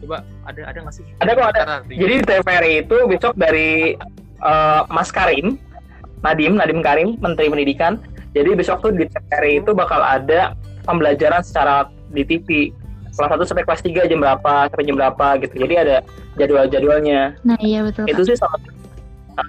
Coba 0.00 0.16
ada 0.42 0.60
ada 0.64 0.78
nggak 0.80 0.90
sih? 0.90 1.04
Ada 1.20 1.30
kok, 1.32 1.46
ada. 1.48 1.62
Jadi 1.86 2.14
di 2.16 2.24
TVRI 2.24 2.72
itu 2.82 2.96
besok 3.06 3.32
dari 3.36 3.94
eh, 4.40 4.82
Mas 4.88 5.10
Karim, 5.10 5.54
Nadim, 6.22 6.58
Nadim 6.58 6.80
Karim, 6.82 7.14
Menteri 7.22 7.50
Pendidikan. 7.50 8.02
Jadi 8.36 8.54
besok 8.54 8.84
tuh 8.84 8.92
di 8.94 9.08
TVRI 9.08 9.64
itu 9.64 9.72
bakal 9.72 9.98
ada 10.04 10.54
pembelajaran 10.84 11.40
secara 11.42 11.88
di 12.12 12.22
TV. 12.22 12.70
Kelas 13.18 13.34
1 13.34 13.50
sampai 13.50 13.66
kelas 13.66 13.82
3 13.82 14.06
jam 14.06 14.22
berapa, 14.22 14.70
sampai 14.70 14.86
jam 14.86 14.94
berapa 14.94 15.26
gitu. 15.42 15.54
Jadi 15.66 15.74
ada 15.74 15.96
jadwal-jadwalnya. 16.38 17.34
nah 17.42 17.58
iya 17.58 17.82
betul. 17.82 18.06
Itu 18.06 18.22
sih 18.22 18.38
salah, 18.38 18.62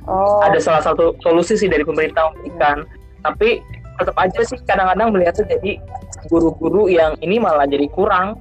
Oh, 0.05 0.41
ada 0.45 0.61
salah 0.61 0.81
satu 0.85 1.17
solusi 1.21 1.57
sih 1.57 1.69
dari 1.69 1.81
pemerintah 1.81 2.29
memberikan. 2.33 2.85
Tapi 3.25 3.61
tetap 3.97 4.15
aja 4.21 4.39
sih 4.45 4.57
kadang-kadang 4.63 5.09
melihatnya 5.11 5.45
jadi 5.49 5.81
guru-guru 6.29 6.87
yang 6.89 7.17
ini 7.25 7.41
malah 7.41 7.65
jadi 7.65 7.89
kurang. 7.89 8.37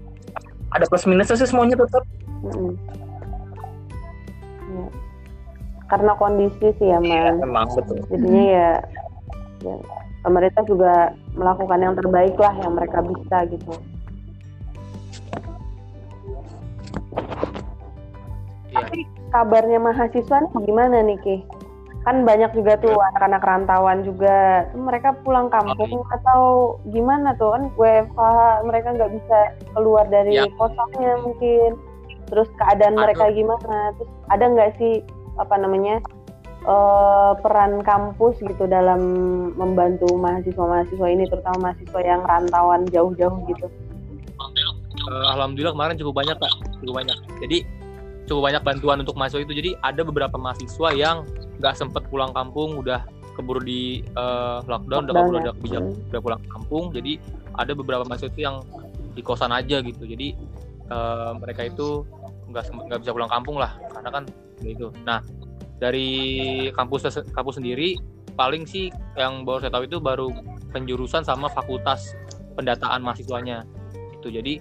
Ada 0.72 0.84
plus 0.84 1.08
minusnya 1.08 1.36
sih 1.40 1.48
semuanya 1.48 1.80
tetap. 1.80 2.04
Ya. 2.44 2.52
Karena 5.88 6.12
kondisi 6.20 6.68
sih 6.76 6.88
ya, 6.92 7.00
Man. 7.00 7.40
Memang 7.40 7.66
betul. 7.72 7.96
Jadinya 8.12 8.44
ya, 8.44 8.70
ya 9.64 9.74
pemerintah 10.22 10.62
juga 10.66 11.16
melakukan 11.32 11.80
yang 11.80 11.94
terbaik 11.96 12.36
lah 12.36 12.54
yang 12.60 12.76
mereka 12.76 13.00
bisa 13.00 13.36
gitu. 13.48 13.72
Iya. 18.68 19.04
kabarnya 19.28 19.76
mahasiswa 19.76 20.40
nih 20.40 20.52
gimana 20.64 21.04
nih 21.04 21.18
Ki? 21.20 21.36
Kan 22.04 22.24
banyak 22.24 22.48
juga 22.56 22.80
tuh 22.80 22.96
anak-anak 23.12 23.44
rantauan 23.44 24.00
juga. 24.00 24.64
Tuh 24.72 24.80
Mereka 24.80 25.20
pulang 25.20 25.52
kampung 25.52 26.00
atau 26.08 26.76
gimana 26.88 27.36
tuh 27.36 27.52
kan 27.52 27.68
WFH 27.76 28.20
mereka 28.64 28.96
nggak 28.96 29.12
bisa 29.12 29.38
keluar 29.76 30.08
dari 30.08 30.40
Ya. 30.40 30.48
kosannya 30.56 31.12
mungkin. 31.20 31.76
Terus 32.32 32.48
keadaan 32.56 32.96
Aduh. 32.96 33.04
mereka 33.04 33.24
gimana? 33.36 33.92
Terus 34.00 34.10
ada 34.32 34.44
nggak 34.48 34.70
sih 34.80 35.04
apa 35.38 35.54
namanya 35.58 36.02
eh, 36.66 37.32
peran 37.40 37.80
kampus 37.86 38.38
gitu 38.42 38.66
dalam 38.66 39.00
membantu 39.54 40.10
mahasiswa-mahasiswa 40.18 41.06
ini 41.08 41.24
terutama 41.30 41.70
mahasiswa 41.70 42.00
yang 42.02 42.22
rantauan 42.26 42.82
jauh-jauh 42.90 43.38
gitu? 43.48 43.66
Eh, 45.08 45.26
alhamdulillah 45.32 45.72
kemarin 45.72 45.96
cukup 45.96 46.14
banyak 46.20 46.36
kak 46.36 46.52
cukup 46.84 46.94
banyak 47.00 47.18
jadi 47.40 47.58
cukup 48.28 48.42
banyak 48.52 48.62
bantuan 48.66 48.98
untuk 49.00 49.16
mahasiswa 49.16 49.40
itu 49.40 49.54
jadi 49.56 49.70
ada 49.80 50.04
beberapa 50.04 50.36
mahasiswa 50.36 50.88
yang 50.92 51.24
nggak 51.62 51.74
sempet 51.74 52.04
pulang 52.12 52.34
kampung 52.36 52.76
udah 52.76 53.06
keburu 53.38 53.62
di 53.62 54.04
eh, 54.04 54.58
lockdown, 54.68 55.08
udah 55.08 55.14
keburu 55.14 55.36
ya. 55.38 55.42
udah 55.48 55.54
bijak 55.64 55.82
Hmm. 55.86 56.08
udah 56.12 56.20
pulang 56.20 56.40
kampung 56.50 56.84
jadi 56.92 57.12
ada 57.56 57.72
beberapa 57.72 58.04
mahasiswa 58.04 58.28
itu 58.34 58.42
yang 58.44 58.56
di 59.16 59.22
kosan 59.24 59.54
aja 59.54 59.80
gitu 59.80 60.02
jadi 60.04 60.34
eh, 60.92 61.30
mereka 61.40 61.64
itu 61.64 62.04
nggak 62.52 62.64
nggak 62.90 62.98
bisa 63.00 63.12
pulang 63.16 63.30
kampung 63.32 63.56
lah 63.56 63.78
karena 63.88 64.10
kan 64.12 64.24
gitu 64.62 64.88
nah 65.02 65.22
dari 65.78 66.10
kampus 66.74 67.06
kampus 67.30 67.62
sendiri 67.62 67.98
paling 68.34 68.66
sih 68.66 68.90
yang 69.18 69.46
baru 69.46 69.66
saya 69.66 69.72
tahu 69.74 69.84
itu 69.86 69.98
baru 69.98 70.30
penjurusan 70.74 71.22
sama 71.26 71.50
fakultas 71.50 72.14
pendataan 72.58 73.02
mahasiswanya 73.02 73.62
itu 74.18 74.34
jadi 74.34 74.58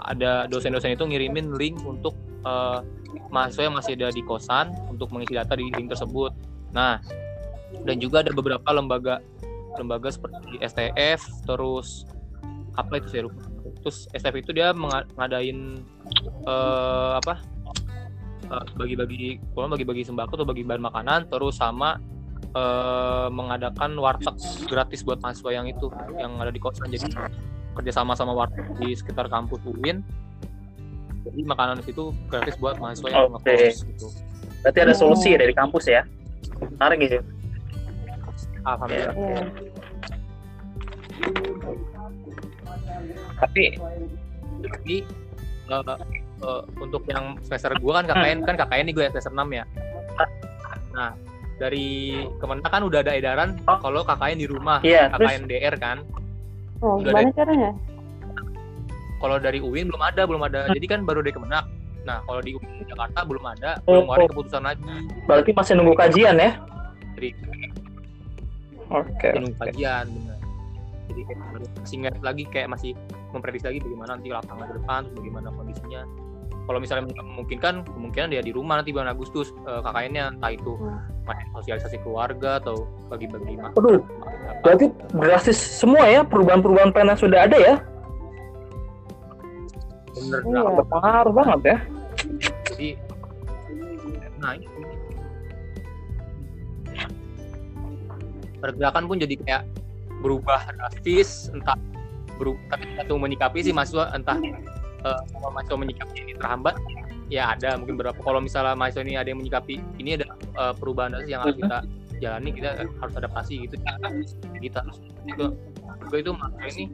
ada 0.00 0.48
dosen-dosen 0.48 0.96
itu 0.96 1.04
ngirimin 1.04 1.56
link 1.56 1.80
untuk 1.84 2.16
eh, 2.44 2.80
mahasiswa 3.28 3.68
yang 3.68 3.76
masih 3.76 3.92
ada 4.00 4.08
di 4.12 4.22
kosan 4.24 4.72
untuk 4.88 5.12
mengisi 5.12 5.36
data 5.36 5.52
di 5.54 5.68
link 5.68 5.90
tersebut. 5.92 6.32
Nah, 6.72 7.02
dan 7.84 7.96
juga 8.00 8.24
ada 8.24 8.32
beberapa 8.32 8.68
lembaga 8.72 9.22
lembaga 9.78 10.08
seperti 10.10 10.58
STF, 10.60 11.20
terus 11.44 12.08
apa 12.74 12.98
itu 12.98 13.08
saya. 13.10 13.22
Terus 13.80 14.08
STF 14.12 14.36
itu 14.40 14.50
dia 14.52 14.72
menga- 14.72 15.08
ngadain 15.16 15.80
eh, 16.48 17.12
apa? 17.20 17.40
Eh, 18.50 18.64
bagi-bagi 18.76 19.38
pokoknya 19.54 19.70
bagi-bagi 19.78 20.02
sembako 20.06 20.42
atau 20.42 20.48
bagi 20.48 20.62
bahan 20.66 20.82
makanan, 20.82 21.20
terus 21.30 21.56
sama 21.56 21.96
eh, 22.52 23.28
mengadakan 23.30 23.94
warteg 23.96 24.34
gratis 24.66 25.06
buat 25.06 25.22
mahasiswa 25.22 25.50
yang 25.54 25.66
itu 25.70 25.86
yang 26.18 26.36
ada 26.42 26.50
di 26.50 26.58
kosan. 26.58 26.90
Jadi 26.90 27.14
kerjasama 27.78 28.18
sama 28.18 28.34
warteg 28.34 28.66
di 28.82 28.92
sekitar 28.98 29.30
kampus 29.30 29.62
UIN 29.62 30.02
jadi 31.20 31.40
makanan 31.44 31.84
itu 31.84 32.16
gratis 32.32 32.56
buat 32.56 32.80
mahasiswa 32.80 33.08
yang 33.12 33.36
Oke. 33.36 33.44
ngekos 33.44 33.76
gitu 33.84 34.08
Berarti 34.60 34.78
ada 34.84 34.92
solusi 34.92 35.32
ya 35.32 35.38
dari 35.40 35.56
kampus 35.56 35.88
ya. 35.88 36.04
Menarik 36.76 36.98
gitu. 37.00 37.18
alhamdulillah 38.60 39.14
Iya. 39.16 39.42
Tapi 43.40 43.62
tapi 44.60 44.94
eh, 45.72 46.19
eh, 46.40 46.62
untuk 46.76 47.02
yang 47.06 47.36
semester 47.40 47.72
gua 47.76 48.00
kan 48.00 48.10
KKN 48.10 48.38
kan 48.42 48.54
KKN 48.56 48.84
nih 48.86 48.94
gue 48.94 49.04
ya 49.04 49.10
semester 49.10 49.32
6 49.32 49.44
ya 49.50 49.64
nah 50.90 51.10
dari 51.56 51.86
Kementerian 52.36 52.72
kan 52.72 52.82
udah 52.82 52.98
ada 53.00 53.12
edaran 53.12 53.50
Oh. 53.64 53.76
kalau 53.78 54.00
KKN 54.02 54.36
di 54.36 54.48
rumah 54.48 54.80
terus 54.80 55.12
KKN 55.12 55.42
DR 55.46 55.76
kan 55.76 55.98
Oh, 56.80 56.96
Udah 56.96 57.12
gimana 57.12 57.28
caranya? 57.36 57.70
kalau 59.20 59.36
dari 59.36 59.60
UIN 59.60 59.92
belum 59.92 60.00
ada 60.00 60.24
belum 60.24 60.40
ada 60.42 60.72
jadi 60.72 60.86
kan 60.88 61.00
baru 61.04 61.20
dari 61.20 61.36
Kemenak 61.36 61.68
nah 62.00 62.24
kalau 62.24 62.40
di 62.40 62.56
UIN 62.56 62.88
Jakarta 62.88 63.20
belum 63.22 63.44
ada 63.44 63.76
Oh, 63.84 64.00
belum 64.00 64.08
ada 64.10 64.24
oh. 64.24 64.28
keputusan 64.32 64.62
lagi 64.64 64.80
berarti 65.28 65.50
masih 65.52 65.72
nunggu 65.76 65.92
kajian 65.94 66.40
ya? 66.40 66.56
dari 67.14 67.36
Oke. 68.88 69.28
nunggu 69.36 69.54
kajian 69.60 70.06
bener 70.08 70.38
jadi 71.10 71.20
kayak 71.26 71.38
masih 71.76 71.94
ingat 71.98 72.14
lagi 72.22 72.44
kayak 72.48 72.68
masih 72.70 72.90
memprediksi 73.30 73.66
lagi 73.68 73.78
bagaimana 73.78 74.10
nanti 74.16 74.28
lapangan 74.30 74.64
ke 74.64 74.74
depan 74.80 75.00
terus 75.04 75.16
bagaimana 75.20 75.48
kondisinya 75.52 76.00
kalau 76.68 76.78
misalnya 76.78 77.08
memungkinkan 77.10 77.82
kemungkinan 77.86 78.28
dia 78.30 78.42
di 78.44 78.52
rumah 78.52 78.78
nanti 78.80 78.92
bulan 78.92 79.10
Agustus 79.10 79.50
eh, 79.66 79.80
KKN-nya 79.80 80.36
entah 80.36 80.52
itu 80.54 80.76
main 81.24 81.46
sosialisasi 81.56 81.98
keluarga 82.02 82.58
atau 82.62 82.86
bagi-bagi 83.08 83.56
makan 83.58 83.74
Aduh, 83.78 84.00
berarti 84.62 84.86
drastis 85.14 85.58
semua 85.58 86.04
ya 86.06 86.20
perubahan-perubahan 86.22 86.90
plan 86.90 87.10
yang 87.10 87.20
sudah 87.20 87.46
ada 87.46 87.58
ya. 87.58 87.74
bener 90.10 90.40
Iya. 90.44 90.60
Berpengaruh 90.84 91.32
banget 91.32 91.60
ya. 91.64 91.76
jadi 92.70 92.88
nah 94.40 94.52
itu 94.56 94.80
pergerakan 98.60 99.04
pun 99.08 99.16
jadi 99.20 99.34
kayak 99.40 99.62
berubah 100.20 100.60
drastis 100.76 101.48
entah 101.52 101.76
berubah 102.36 102.60
tapi 102.72 102.84
satu 102.96 103.16
menyikapi 103.16 103.64
sih 103.64 103.72
mahasiswa 103.72 104.12
entah 104.12 104.36
eh, 105.04 105.20
kalau 105.34 105.50
mahasiswa 105.52 105.76
menyikapi 105.78 106.16
ini 106.22 106.32
terhambat 106.36 106.76
ya 107.30 107.54
ada 107.54 107.78
mungkin 107.78 107.94
beberapa. 107.96 108.18
Kalau 108.20 108.40
misalnya 108.42 108.74
mahasiswa 108.74 109.02
ini 109.06 109.14
ada 109.16 109.28
yang 109.30 109.40
menyikapi 109.40 109.78
ini 110.02 110.18
ada 110.18 110.26
eh, 110.36 110.74
perubahan 110.76 111.14
drastis 111.14 111.30
yang 111.30 111.40
harus 111.46 111.56
kita 111.56 111.78
jalani 112.20 112.50
kita 112.52 112.68
harus 112.84 113.14
adaptasi 113.16 113.54
gitu. 113.64 113.74
Kita 114.60 114.78
harus 114.84 114.98
juga 115.24 115.46
juga 116.04 116.16
itu 116.18 116.30
mahasiswa 116.34 116.68
ini 116.74 116.84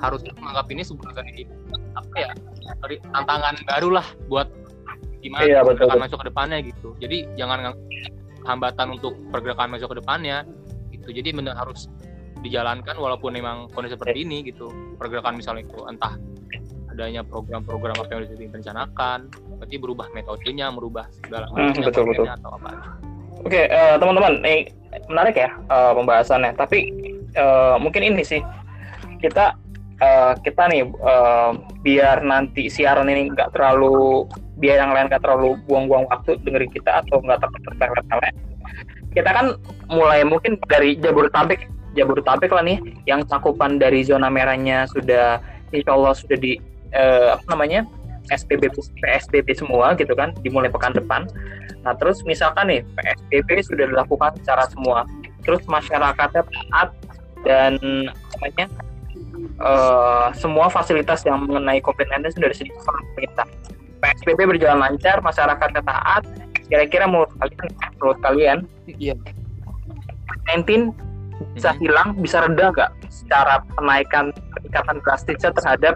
harus 0.00 0.20
menganggap 0.38 0.66
ini 0.72 0.82
sebagai 0.86 1.34
apa 1.98 2.14
ya 2.16 2.30
tantangan 3.12 3.54
baru 3.66 3.88
lah 4.00 4.06
buat 4.30 4.48
gimana 5.20 5.44
Iya, 5.44 5.60
betul, 5.60 5.84
pergerakan 5.84 5.96
mahasiswa 6.00 6.20
ke 6.22 6.28
depannya 6.32 6.58
gitu. 6.64 6.88
Jadi 6.96 7.18
jangan 7.36 7.58
hambatan 8.48 8.86
untuk 8.96 9.12
pergerakan 9.28 9.74
mahasiswa 9.74 9.90
ke 9.92 9.98
depannya 10.00 10.36
gitu. 10.94 11.08
Jadi 11.12 11.28
benar 11.36 11.60
harus 11.60 11.90
dijalankan 12.40 12.96
walaupun 12.96 13.36
memang 13.36 13.68
kondisi 13.76 14.00
seperti 14.00 14.24
ini 14.24 14.48
gitu. 14.48 14.72
Pergerakan 14.96 15.36
misalnya 15.36 15.68
itu 15.68 15.84
entah 15.84 16.16
adanya 17.00 17.24
program-program 17.24 17.96
apa 17.96 18.12
yang 18.12 18.28
sudah 18.28 18.40
direncanakan 18.44 19.18
berarti 19.56 19.76
berubah 19.80 20.06
metodenya 20.12 20.68
merubah 20.68 21.08
segala 21.24 21.48
Hmm, 21.48 21.72
macamnya 21.72 21.88
betul, 21.88 22.04
betul. 22.12 22.26
atau 22.28 22.52
apa 22.60 22.70
Oke, 23.40 23.72
eh, 23.72 23.96
teman-teman, 23.96 24.44
ini 24.44 24.68
menarik 25.08 25.32
ya 25.32 25.48
eh, 25.48 25.92
pembahasannya. 25.96 26.52
Tapi 26.60 26.78
eh, 27.32 27.76
mungkin 27.80 28.04
ini 28.04 28.20
sih 28.20 28.44
kita 29.24 29.56
eh, 29.96 30.32
kita 30.44 30.68
nih 30.68 30.84
eh, 30.84 31.50
biar 31.80 32.20
nanti 32.20 32.68
siaran 32.68 33.08
ini 33.08 33.32
nggak 33.32 33.56
terlalu 33.56 34.28
biar 34.60 34.84
yang 34.84 34.92
lain 34.92 35.08
nggak 35.08 35.24
terlalu 35.24 35.56
buang-buang 35.64 36.04
waktu 36.12 36.36
dengerin 36.44 36.68
kita 36.68 37.00
atau 37.00 37.24
nggak 37.24 37.40
terpelet 37.40 38.36
Kita 39.16 39.30
kan 39.32 39.56
mulai 39.88 40.20
mungkin 40.22 40.60
dari 40.68 41.00
Jabodetabek, 41.00 41.64
Jabodetabek 41.96 42.52
lah 42.52 42.62
nih, 42.62 42.78
yang 43.08 43.24
cakupan 43.24 43.80
dari 43.80 44.04
zona 44.06 44.28
merahnya 44.30 44.84
sudah, 44.86 45.40
insya 45.74 45.96
Allah 45.96 46.14
sudah 46.14 46.38
di 46.38 46.60
eh, 46.94 47.34
apa 47.34 47.44
namanya 47.50 47.86
SPB 48.30 48.70
PSBB 49.02 49.48
semua 49.58 49.98
gitu 49.98 50.14
kan, 50.14 50.30
dimulai 50.44 50.70
pekan 50.70 50.94
depan. 50.94 51.26
Nah, 51.82 51.96
terus 51.96 52.22
misalkan 52.22 52.70
nih 52.70 52.80
PSBB 52.94 53.64
sudah 53.66 53.86
dilakukan 53.90 54.36
secara 54.44 54.68
semua, 54.70 55.08
terus 55.42 55.64
masyarakatnya 55.66 56.44
taat 56.46 56.88
dan 57.42 57.80
apa 58.12 58.44
namanya 58.46 58.66
eh, 59.60 60.28
semua 60.36 60.66
fasilitas 60.68 61.24
yang 61.26 61.42
mengenai 61.48 61.82
COVID-19 61.82 62.36
sudah 62.36 62.48
disediakan 62.52 62.92
oleh 62.94 63.04
pemerintah. 63.14 63.46
PSBB 64.00 64.56
berjalan 64.56 64.80
lancar, 64.80 65.20
masyarakatnya 65.20 65.82
taat. 65.84 66.24
Kira-kira 66.70 67.04
menurut 67.04 67.34
kalian, 67.36 67.68
menurut 67.98 68.18
kalian 68.22 68.58
iya 68.86 69.14
19 70.54 70.94
bisa 71.56 71.74
hilang, 71.80 72.14
bisa 72.20 72.44
reda 72.44 72.70
nggak 72.70 72.90
secara 73.10 73.64
penaikan 73.74 74.30
peningkatan 74.54 74.96
drastisnya 75.02 75.50
terhadap 75.56 75.94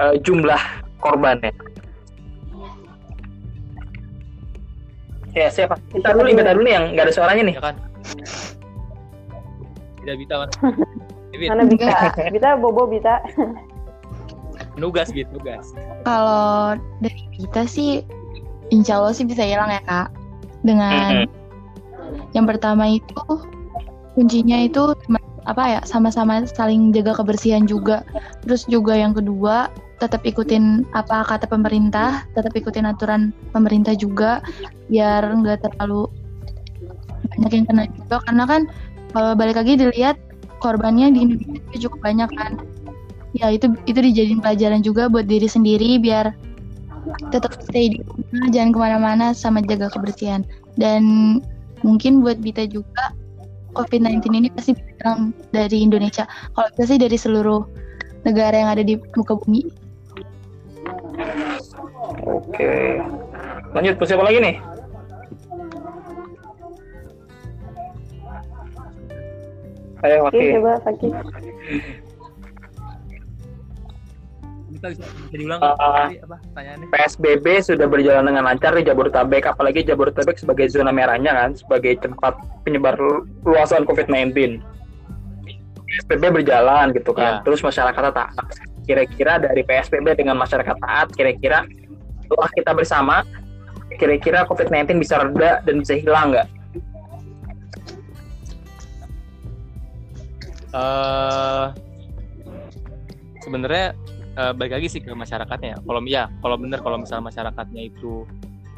eh, 0.00 0.14
jumlah 0.24 0.62
korbannya? 1.04 1.52
Ya 5.30 5.46
siapa? 5.46 5.78
Kita 5.94 6.10
dulu, 6.16 6.34
kita 6.34 6.56
dulu 6.56 6.66
nih 6.66 6.74
yang 6.74 6.84
nggak 6.96 7.04
ada 7.06 7.14
suaranya 7.14 7.42
nih. 7.46 7.54
ya 7.54 7.62
kan 7.62 7.76
tidak 10.00 10.16
bisa 10.26 10.34
kan 10.42 10.50
Mana 11.40 11.62
bisa? 11.68 11.96
Bisa 12.32 12.48
Bobo 12.58 12.84
bisa. 12.90 13.22
nugas 14.80 15.12
gitu 15.12 15.28
nugas 15.36 15.76
Kalau 16.08 16.76
dari 17.04 17.20
kita 17.36 17.68
sih, 17.68 18.00
insya 18.72 18.96
Allah 18.96 19.12
sih 19.12 19.28
bisa 19.28 19.44
hilang 19.44 19.68
ya 19.68 19.82
kak. 19.84 20.08
Dengan 20.64 21.28
yang 22.32 22.44
pertama 22.48 22.88
itu 22.88 23.20
kuncinya 24.16 24.56
itu 24.64 24.92
apa 25.48 25.62
ya 25.78 25.80
sama-sama 25.84 26.44
saling 26.48 26.92
jaga 26.92 27.16
kebersihan 27.16 27.64
juga. 27.68 28.04
Terus 28.44 28.64
juga 28.68 28.96
yang 28.96 29.12
kedua 29.12 29.68
tetap 30.00 30.24
ikutin 30.24 30.88
apa 30.96 31.22
kata 31.28 31.44
pemerintah, 31.44 32.24
tetap 32.32 32.56
ikutin 32.56 32.88
aturan 32.88 33.36
pemerintah 33.52 33.92
juga 33.92 34.40
biar 34.88 35.28
nggak 35.28 35.60
terlalu 35.60 36.08
banyak 37.36 37.52
yang 37.52 37.66
kena 37.68 37.84
juga. 37.92 38.16
Karena 38.24 38.44
kan 38.48 38.60
kalau 39.12 39.36
balik 39.36 39.60
lagi 39.60 39.76
dilihat 39.76 40.16
korbannya 40.64 41.12
di 41.12 41.18
Indonesia 41.28 41.78
cukup 41.86 42.00
banyak 42.00 42.30
kan. 42.32 42.52
Ya 43.36 43.52
itu 43.52 43.70
itu 43.86 44.00
dijadiin 44.00 44.42
pelajaran 44.42 44.82
juga 44.82 45.06
buat 45.06 45.28
diri 45.28 45.46
sendiri 45.46 46.00
biar 46.02 46.34
tetap 47.30 47.56
stay 47.62 47.96
di 47.96 47.98
rumah 48.02 48.48
jangan 48.50 48.70
ke 48.74 48.78
mana-mana 48.80 49.26
sama 49.36 49.60
jaga 49.62 49.92
kebersihan. 49.92 50.42
Dan 50.80 51.38
mungkin 51.84 52.24
buat 52.24 52.40
Bita 52.40 52.64
juga 52.66 53.12
COVID-19 53.76 54.24
ini 54.34 54.48
pasti 54.50 54.74
berkurang 54.74 55.36
dari 55.54 55.84
Indonesia. 55.84 56.26
Kalau 56.56 56.68
kita 56.74 56.84
sih 56.88 56.98
dari 56.98 57.14
seluruh 57.14 57.62
negara 58.26 58.52
yang 58.52 58.70
ada 58.72 58.82
di 58.82 58.98
muka 59.16 59.38
bumi 59.38 59.64
Oke. 62.26 63.00
Lanjut 63.72 63.94
ke 63.96 64.04
siapa 64.04 64.24
lagi 64.26 64.38
nih? 64.42 64.56
Ayo, 70.00 70.24
oke. 70.24 70.32
Oke, 70.32 70.56
coba 70.56 70.72
kita 74.80 74.96
bisa 74.96 75.04
bisa 75.04 75.36
diulang 75.36 75.60
tadi 75.60 76.16
apa 76.24 76.36
pertanyaannya 76.40 76.86
PSBB 76.88 77.46
sudah 77.60 77.84
berjalan 77.84 78.24
dengan 78.32 78.48
lancar 78.48 78.72
di 78.72 78.82
Jabodetabek, 78.88 79.44
apalagi 79.44 79.84
Jabodetabek 79.84 80.40
sebagai 80.40 80.72
zona 80.72 80.88
merahnya 80.88 81.36
kan, 81.36 81.52
sebagai 81.52 82.00
tempat 82.00 82.40
penyebar 82.64 82.96
lu- 82.96 83.28
luasan 83.44 83.84
COVID-19. 83.84 84.56
PSBB 85.84 86.32
berjalan 86.32 86.96
gitu 86.96 87.12
kan, 87.12 87.40
Ya. 87.40 87.44
terus 87.44 87.60
masyarakat 87.60 88.14
taat. 88.14 88.46
Kira-kira 88.88 89.36
dari 89.42 89.60
PSBB 89.66 90.16
dengan 90.16 90.40
masyarakat 90.40 90.76
taat, 90.80 91.12
kira-kira 91.12 91.66
setelah 92.30 92.50
kita 92.54 92.70
bersama, 92.78 93.16
kira-kira 93.98 94.46
COVID-19 94.46 95.02
bisa 95.02 95.18
reda 95.18 95.58
dan 95.66 95.82
bisa 95.82 95.98
hilang 95.98 96.30
nggak? 96.30 96.46
eh 100.70 101.66
sebenarnya 103.42 103.98
eh, 104.38 104.52
balik 104.54 104.78
lagi 104.78 104.86
sih 104.86 105.02
ke 105.02 105.10
masyarakatnya. 105.10 105.82
Kalau 105.82 106.00
ya, 106.06 106.30
kalau 106.38 106.54
bener 106.54 106.78
kalau 106.78 107.02
misalnya 107.02 107.26
masyarakatnya 107.26 107.90
itu 107.90 108.22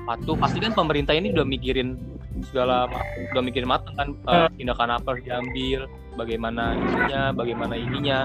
patuh, 0.08 0.32
pasti 0.40 0.64
kan 0.64 0.72
pemerintah 0.72 1.12
ini 1.12 1.36
udah 1.36 1.44
mikirin 1.44 2.00
segala 2.48 2.88
udah 3.36 3.42
mikirin 3.44 3.68
matang 3.68 3.92
kan 4.00 4.08
eh, 4.16 4.48
tindakan 4.56 4.96
apa 4.96 5.04
harus 5.12 5.24
diambil, 5.28 5.84
bagaimana 6.16 6.72
ininya, 6.80 7.22
bagaimana 7.36 7.74
ininya 7.76 8.18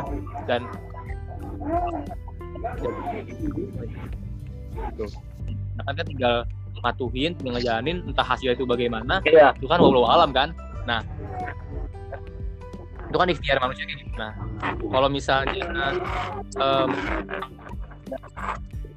dan 0.48 0.64
gitu. 4.78 5.06
Nah, 5.78 5.84
kan 5.94 6.06
tinggal 6.06 6.36
matuhin, 6.80 7.34
tinggal 7.34 7.58
ngejalanin 7.58 8.06
entah 8.06 8.26
hasilnya 8.26 8.54
itu 8.54 8.66
bagaimana, 8.70 9.18
Iya. 9.26 9.54
itu 9.58 9.66
kan 9.66 9.82
wallahu 9.82 10.06
alam 10.06 10.30
kan. 10.30 10.54
Nah. 10.86 11.02
Itu 13.08 13.16
kan 13.16 13.28
ikhtiar 13.32 13.58
manusia 13.64 13.88
kayak 13.88 14.00
gitu 14.04 14.12
nah 14.18 14.34
kalau 14.92 15.08
misalnya 15.08 15.64
em, 16.60 16.90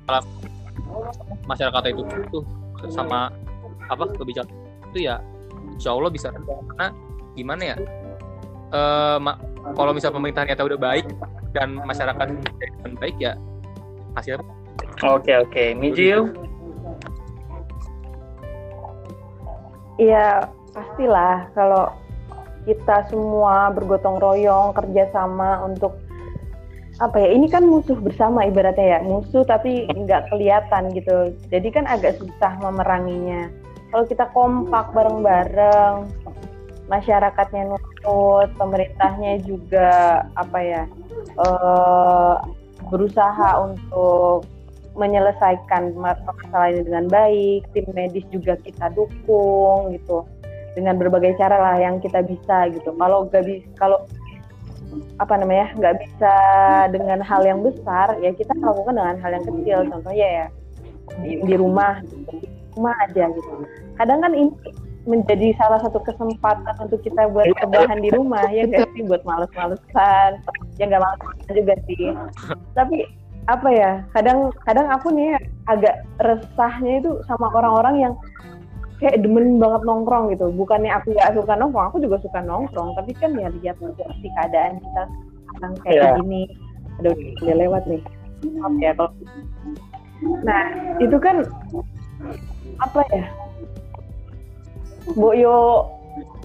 kalau 0.02 0.20
masyarakat 1.46 1.82
itu 1.94 2.02
tuh 2.32 2.42
sama 2.90 3.28
apa 3.86 4.08
kebijakan 4.16 4.50
itu 4.90 5.06
ya 5.06 5.22
insya 5.76 5.94
Allah 5.94 6.10
bisa 6.10 6.32
karena 6.34 6.86
gimana 7.38 7.62
ya? 7.62 7.76
Eh, 8.70 9.18
ma- 9.22 9.38
kalau 9.74 9.94
misalnya 9.94 10.16
pemerintah 10.18 10.42
ternyata 10.46 10.62
udah 10.66 10.78
baik 10.80 11.06
dan 11.54 11.78
masyarakat 11.82 12.26
baik 12.98 13.16
ya 13.18 13.34
hasilnya 14.18 14.42
Oke, 15.00 15.32
oke. 15.32 15.64
Mijil, 15.80 16.28
Iya, 20.00 20.48
pastilah 20.72 21.52
kalau 21.52 21.92
kita 22.64 23.04
semua 23.12 23.68
bergotong 23.68 24.16
royong 24.16 24.72
kerjasama 24.72 25.60
untuk 25.60 25.92
apa 27.00 27.16
ya 27.20 27.32
ini 27.32 27.48
kan 27.48 27.68
musuh 27.68 27.96
bersama 28.00 28.48
ibaratnya 28.48 28.96
ya. 28.96 28.98
Musuh 29.04 29.44
tapi 29.44 29.84
nggak 29.92 30.32
kelihatan 30.32 30.88
gitu. 30.96 31.36
Jadi 31.52 31.68
kan 31.68 31.84
agak 31.84 32.16
susah 32.16 32.56
memeranginya. 32.64 33.52
Kalau 33.92 34.04
kita 34.08 34.24
kompak 34.32 34.88
bareng-bareng 34.96 36.08
masyarakatnya 36.88 37.68
nurut 37.68 38.48
pemerintahnya 38.56 39.44
juga 39.44 40.24
apa 40.32 40.58
ya 40.64 40.82
eh, 41.36 42.34
berusaha 42.88 43.50
untuk 43.68 44.48
menyelesaikan 44.98 45.94
masalah 45.94 46.68
ini 46.74 46.82
dengan 46.82 47.06
baik, 47.06 47.66
tim 47.72 47.86
medis 47.94 48.26
juga 48.34 48.58
kita 48.58 48.90
dukung 48.94 49.94
gitu 49.94 50.26
dengan 50.74 50.98
berbagai 50.98 51.34
cara 51.38 51.58
lah 51.58 51.76
yang 51.78 51.98
kita 51.98 52.22
bisa 52.26 52.70
gitu. 52.74 52.94
Kalau 52.94 53.26
nggak 53.30 53.44
bisa, 53.46 53.66
kalau 53.78 53.98
apa 55.22 55.34
namanya 55.38 55.70
nggak 55.78 55.96
bisa 56.02 56.34
dengan 56.90 57.22
hal 57.22 57.42
yang 57.46 57.62
besar, 57.62 58.18
ya 58.18 58.34
kita 58.34 58.50
lakukan 58.58 58.98
dengan 58.98 59.16
hal 59.22 59.30
yang 59.30 59.46
kecil. 59.46 59.78
Contohnya 59.86 60.28
ya 60.28 60.46
di, 61.22 61.30
di 61.42 61.54
rumah, 61.54 62.02
gitu. 62.02 62.42
rumah 62.78 62.94
aja 63.06 63.30
gitu. 63.30 63.50
Kadang 63.98 64.18
kan 64.22 64.32
ini 64.34 64.50
menjadi 65.08 65.56
salah 65.56 65.80
satu 65.80 65.96
kesempatan 66.04 66.76
untuk 66.76 67.00
kita 67.00 67.24
buat 67.32 67.48
kebahan 67.56 68.04
di 68.04 68.12
rumah 68.12 68.44
ya 68.52 68.68
nggak 68.68 68.84
sih 68.92 69.02
buat 69.08 69.24
males-malesan 69.24 70.44
ya 70.76 70.84
nggak 70.84 71.00
males 71.00 71.20
juga 71.48 71.74
sih 71.88 72.12
tapi 72.76 73.08
apa 73.50 73.68
ya 73.74 73.92
kadang 74.14 74.54
kadang 74.62 74.86
aku 74.86 75.10
nih 75.10 75.34
agak 75.66 76.06
resahnya 76.22 77.02
itu 77.02 77.10
sama 77.26 77.50
orang-orang 77.50 78.08
yang 78.10 78.14
kayak 79.00 79.24
demen 79.24 79.56
banget 79.56 79.82
nongkrong 79.88 80.28
gitu. 80.30 80.52
Bukannya 80.52 80.92
aku 80.92 81.16
nggak 81.16 81.32
suka 81.34 81.56
nongkrong 81.56 81.86
aku 81.90 81.98
juga 82.04 82.16
suka 82.20 82.40
nongkrong. 82.44 82.94
Tapi 82.94 83.10
kan 83.16 83.32
ya 83.34 83.48
lihat 83.48 83.76
si 84.20 84.28
keadaan 84.36 84.76
kita 84.78 85.02
sekarang 85.50 85.72
kayak 85.82 85.96
yeah. 85.98 86.14
gini 86.20 86.42
aduh 87.00 87.16
udah 87.42 87.56
lewat 87.56 87.82
nih. 87.88 88.02
Maaf 88.60 88.74
ya 88.78 88.92
kalau 88.94 89.12
nah 90.44 90.64
itu 91.00 91.16
kan 91.16 91.36
apa 92.78 93.00
ya? 93.10 93.24
Boyo 95.16 95.88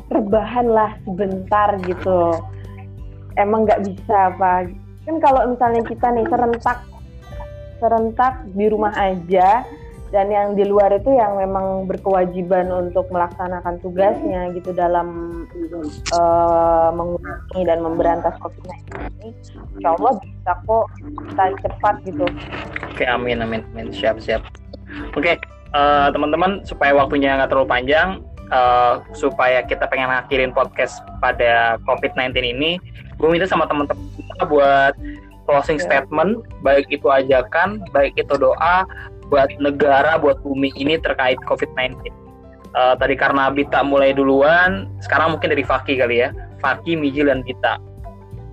rebahan 0.10 0.68
lah 0.72 0.96
sebentar 1.04 1.76
gitu. 1.84 2.40
Emang 3.36 3.68
nggak 3.68 3.84
bisa 3.84 4.32
apa. 4.32 4.72
Kan 5.04 5.20
kalau 5.20 5.44
misalnya 5.52 5.84
kita 5.84 6.08
nih 6.16 6.26
serentak 6.32 6.80
serentak 7.80 8.46
di 8.56 8.66
rumah 8.72 8.94
aja 8.96 9.64
dan 10.14 10.32
yang 10.32 10.56
di 10.56 10.64
luar 10.64 10.96
itu 10.96 11.12
yang 11.12 11.36
memang 11.36 11.90
berkewajiban 11.92 12.72
untuk 12.72 13.10
melaksanakan 13.12 13.82
tugasnya 13.84 14.54
gitu 14.56 14.72
dalam 14.72 15.44
uh, 16.16 16.90
mengurangi 16.96 17.62
dan 17.68 17.84
memberantas 17.84 18.32
COVID-19 18.40 18.96
ini, 19.20 19.30
insya 19.76 19.90
Allah 20.00 20.14
bisa 20.24 20.52
kok 20.64 20.86
kita 21.04 21.44
cepat 21.68 21.96
gitu. 22.08 22.26
Oke, 22.96 23.04
amin, 23.04 23.44
amin, 23.44 23.62
amin, 23.76 23.92
siap, 23.92 24.22
siap. 24.24 24.40
Oke, 25.18 25.36
uh, 25.76 26.08
teman-teman 26.14 26.64
supaya 26.64 26.96
waktunya 26.96 27.36
nggak 27.36 27.52
terlalu 27.52 27.68
panjang, 27.68 28.24
uh, 28.56 29.02
supaya 29.18 29.66
kita 29.66 29.90
pengen 29.90 30.16
ngakhirin 30.16 30.56
podcast 30.56 31.02
pada 31.20 31.82
COVID-19 31.84 32.40
ini, 32.40 32.80
gue 33.20 33.28
minta 33.28 33.50
sama 33.50 33.68
teman-teman 33.68 34.00
buat 34.48 34.94
closing 35.46 35.78
yeah. 35.80 35.88
statement, 35.88 36.44
baik 36.66 36.90
itu 36.90 37.08
ajakan, 37.08 37.82
baik 37.94 38.14
itu 38.18 38.34
doa 38.38 38.86
buat 39.30 39.50
negara, 39.58 40.22
buat 40.22 40.42
bumi 40.46 40.70
ini 40.78 41.02
terkait 41.02 41.38
COVID-19. 41.50 41.98
Uh, 42.76 42.94
eh, 42.94 42.96
tadi 43.00 43.16
karena 43.16 43.50
Bita 43.50 43.82
mulai 43.82 44.12
duluan, 44.14 44.92
sekarang 45.02 45.38
mungkin 45.38 45.50
dari 45.54 45.64
Faki 45.64 45.98
kali 45.98 46.22
ya, 46.22 46.30
Faki, 46.62 46.94
Mijil, 47.00 47.32
dan 47.32 47.42
Bita 47.42 47.82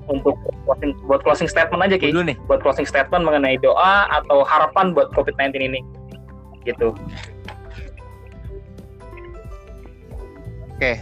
untuk 0.08 0.34
closing, 0.64 0.96
buat 1.06 1.20
closing 1.22 1.48
statement 1.50 1.82
aja 1.84 1.96
Ki. 1.98 2.10
nih. 2.10 2.36
Buat 2.46 2.62
closing 2.64 2.86
statement 2.86 3.22
mengenai 3.22 3.58
doa 3.60 4.08
atau 4.10 4.42
harapan 4.46 4.96
buat 4.96 5.10
COVID-19 5.14 5.58
ini. 5.58 5.80
Gitu. 6.62 6.94
Oke, 10.78 10.98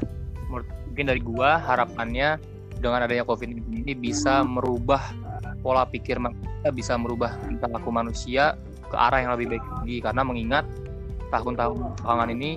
mungkin 0.50 1.04
dari 1.08 1.20
gua 1.24 1.56
harapannya 1.56 2.36
dengan 2.80 3.04
adanya 3.04 3.24
COVID-19 3.28 3.84
ini 3.84 3.92
bisa 3.96 4.44
merubah 4.44 5.12
pola 5.60 5.84
pikir 5.88 6.16
manusia, 6.20 6.68
bisa 6.72 6.96
merubah 6.96 7.36
perilaku 7.40 7.90
manusia 7.92 8.56
ke 8.90 8.96
arah 8.96 9.22
yang 9.22 9.32
lebih 9.36 9.56
baik 9.56 9.64
lagi. 9.64 9.96
Karena 10.02 10.22
mengingat 10.26 10.64
tahun-tahun 11.30 11.78
belakangan 12.02 12.28
ini 12.34 12.50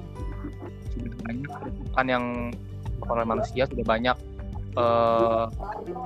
sudah 0.94 1.14
banyak 1.24 1.50
kerusakan 1.52 2.06
yang 2.10 2.26
oleh 3.04 3.26
manusia 3.28 3.64
sudah 3.68 3.86
banyak 3.86 4.18
uh, 4.80 5.46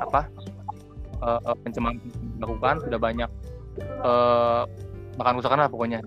apa 0.01 0.25
uh, 1.21 1.55
pencemaran 1.61 2.01
dilakukan 2.37 2.81
sudah 2.81 2.99
banyak 2.99 3.29
uh, 4.01 4.65
bahkan 5.17 5.33
kerusakan 5.37 5.59
lah 5.65 5.69
pokoknya. 5.69 5.99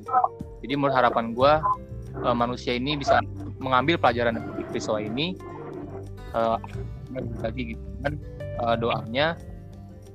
Jadi 0.60 0.72
menurut 0.76 0.94
harapan 0.94 1.32
gue 1.32 1.52
uh, 2.22 2.36
manusia 2.36 2.76
ini 2.76 2.98
bisa 2.98 3.22
mengambil 3.60 3.98
pelajaran 4.00 4.38
dari 4.38 4.64
peristiwa 4.66 4.98
ini 5.00 5.36
uh, 6.34 6.58
lagi 7.42 7.74
gitu 7.74 7.82
kan 8.06 8.14
uh, 8.62 8.76
doanya 8.78 9.34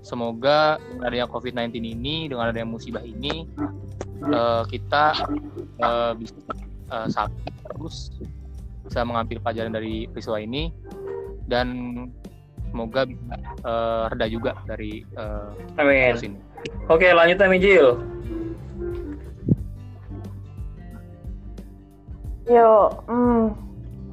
semoga 0.05 0.77
dengan 0.77 1.09
adanya 1.09 1.25
COVID-19 1.25 1.81
ini 1.81 2.29
dengan 2.29 2.53
adanya 2.53 2.69
musibah 2.69 3.01
ini 3.01 3.49
uh, 4.29 4.61
kita 4.69 5.25
uh, 5.81 6.13
bisa 6.13 6.37
uh, 6.93 7.09
sabar 7.09 7.49
terus 7.73 8.13
bisa 8.85 9.01
mengambil 9.01 9.41
pelajaran 9.41 9.73
dari 9.73 10.05
peristiwa 10.05 10.37
ini 10.37 10.69
dan 11.49 11.67
semoga 12.69 13.09
bisa 13.09 13.33
uh, 13.65 14.05
reda 14.13 14.29
juga 14.29 14.53
dari 14.69 15.01
uh, 15.17 15.49
Amin. 15.81 16.13
ini. 16.21 16.37
Oke 16.85 17.09
lanjut 17.09 17.41
Amijil. 17.41 17.97
Yo, 22.45 22.93
hmm, 23.09 23.57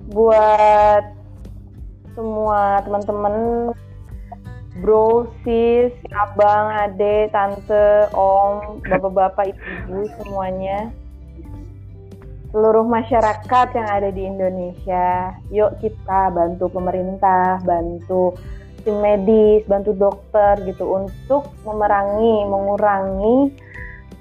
buat 0.09 1.05
semua 2.17 2.81
teman-teman, 2.81 3.35
bro, 4.81 5.29
sis, 5.45 5.93
abang, 6.17 6.73
ade, 6.73 7.29
tante, 7.29 8.09
om, 8.17 8.81
bapak-bapak, 8.81 9.53
ibu-ibu 9.53 10.09
semuanya, 10.17 10.89
seluruh 12.53 12.85
masyarakat 12.89 13.67
yang 13.77 13.89
ada 13.89 14.09
di 14.09 14.25
Indonesia, 14.25 15.37
yuk 15.53 15.77
kita 15.85 16.33
bantu 16.33 16.73
pemerintah, 16.73 17.61
bantu 17.65 18.33
tim 18.85 18.99
medis, 19.01 19.63
bantu 19.69 19.93
dokter 19.93 20.61
gitu 20.65 20.85
untuk 20.89 21.53
memerangi, 21.65 22.49
mengurangi 22.49 23.53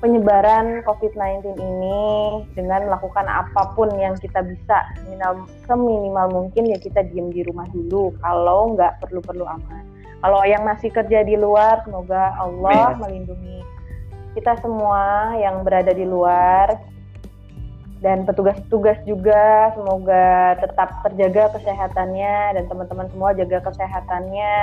penyebaran 0.02 0.82
COVID-19 0.82 1.62
ini 1.62 2.02
dengan 2.58 2.90
melakukan 2.90 3.28
apa 3.30 3.78
pun 3.78 3.94
yang 4.02 4.18
kita 4.18 4.42
bisa 4.42 4.82
seminimal, 4.98 5.46
seminimal 5.70 6.28
mungkin 6.34 6.74
ya 6.74 6.78
kita 6.82 7.06
diem 7.14 7.30
di 7.30 7.46
rumah 7.46 7.70
dulu 7.70 8.10
kalau 8.20 8.74
nggak 8.74 8.98
perlu-perlu 8.98 9.46
aman. 9.46 9.91
Kalau 10.22 10.42
yang 10.46 10.62
masih 10.62 10.94
kerja 10.94 11.26
di 11.26 11.34
luar 11.34 11.82
semoga 11.82 12.38
Allah 12.38 12.94
melindungi 13.02 13.66
kita 14.38 14.56
semua 14.62 15.36
yang 15.36 15.66
berada 15.66 15.92
di 15.92 16.06
luar. 16.06 16.78
Dan 18.02 18.26
petugas-petugas 18.26 18.98
juga 19.06 19.70
semoga 19.78 20.58
tetap 20.58 21.06
terjaga 21.06 21.54
kesehatannya 21.54 22.58
dan 22.58 22.64
teman-teman 22.66 23.06
semua 23.14 23.30
jaga 23.38 23.62
kesehatannya. 23.62 24.54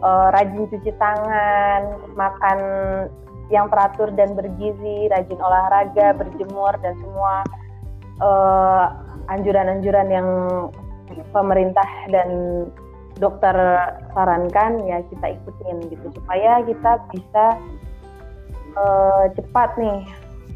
Uh, 0.00 0.28
rajin 0.32 0.68
cuci 0.68 0.92
tangan 0.96 2.04
makan 2.16 2.58
yang 3.48 3.68
teratur 3.72 4.12
dan 4.12 4.36
bergizi, 4.36 5.08
rajin 5.08 5.40
olahraga, 5.40 6.12
berjemur 6.20 6.76
dan 6.84 6.96
semua 7.00 7.44
uh, 8.20 8.84
anjuran-anjuran 9.32 10.08
yang 10.12 10.28
pemerintah 11.32 11.88
dan 12.12 12.28
dokter 13.18 13.54
sarankan 14.14 14.80
ya 14.86 15.02
kita 15.10 15.34
ikutin 15.34 15.90
gitu 15.90 16.06
supaya 16.14 16.62
kita 16.62 17.02
bisa 17.10 17.44
uh, 18.78 19.24
cepat 19.34 19.74
nih 19.76 20.06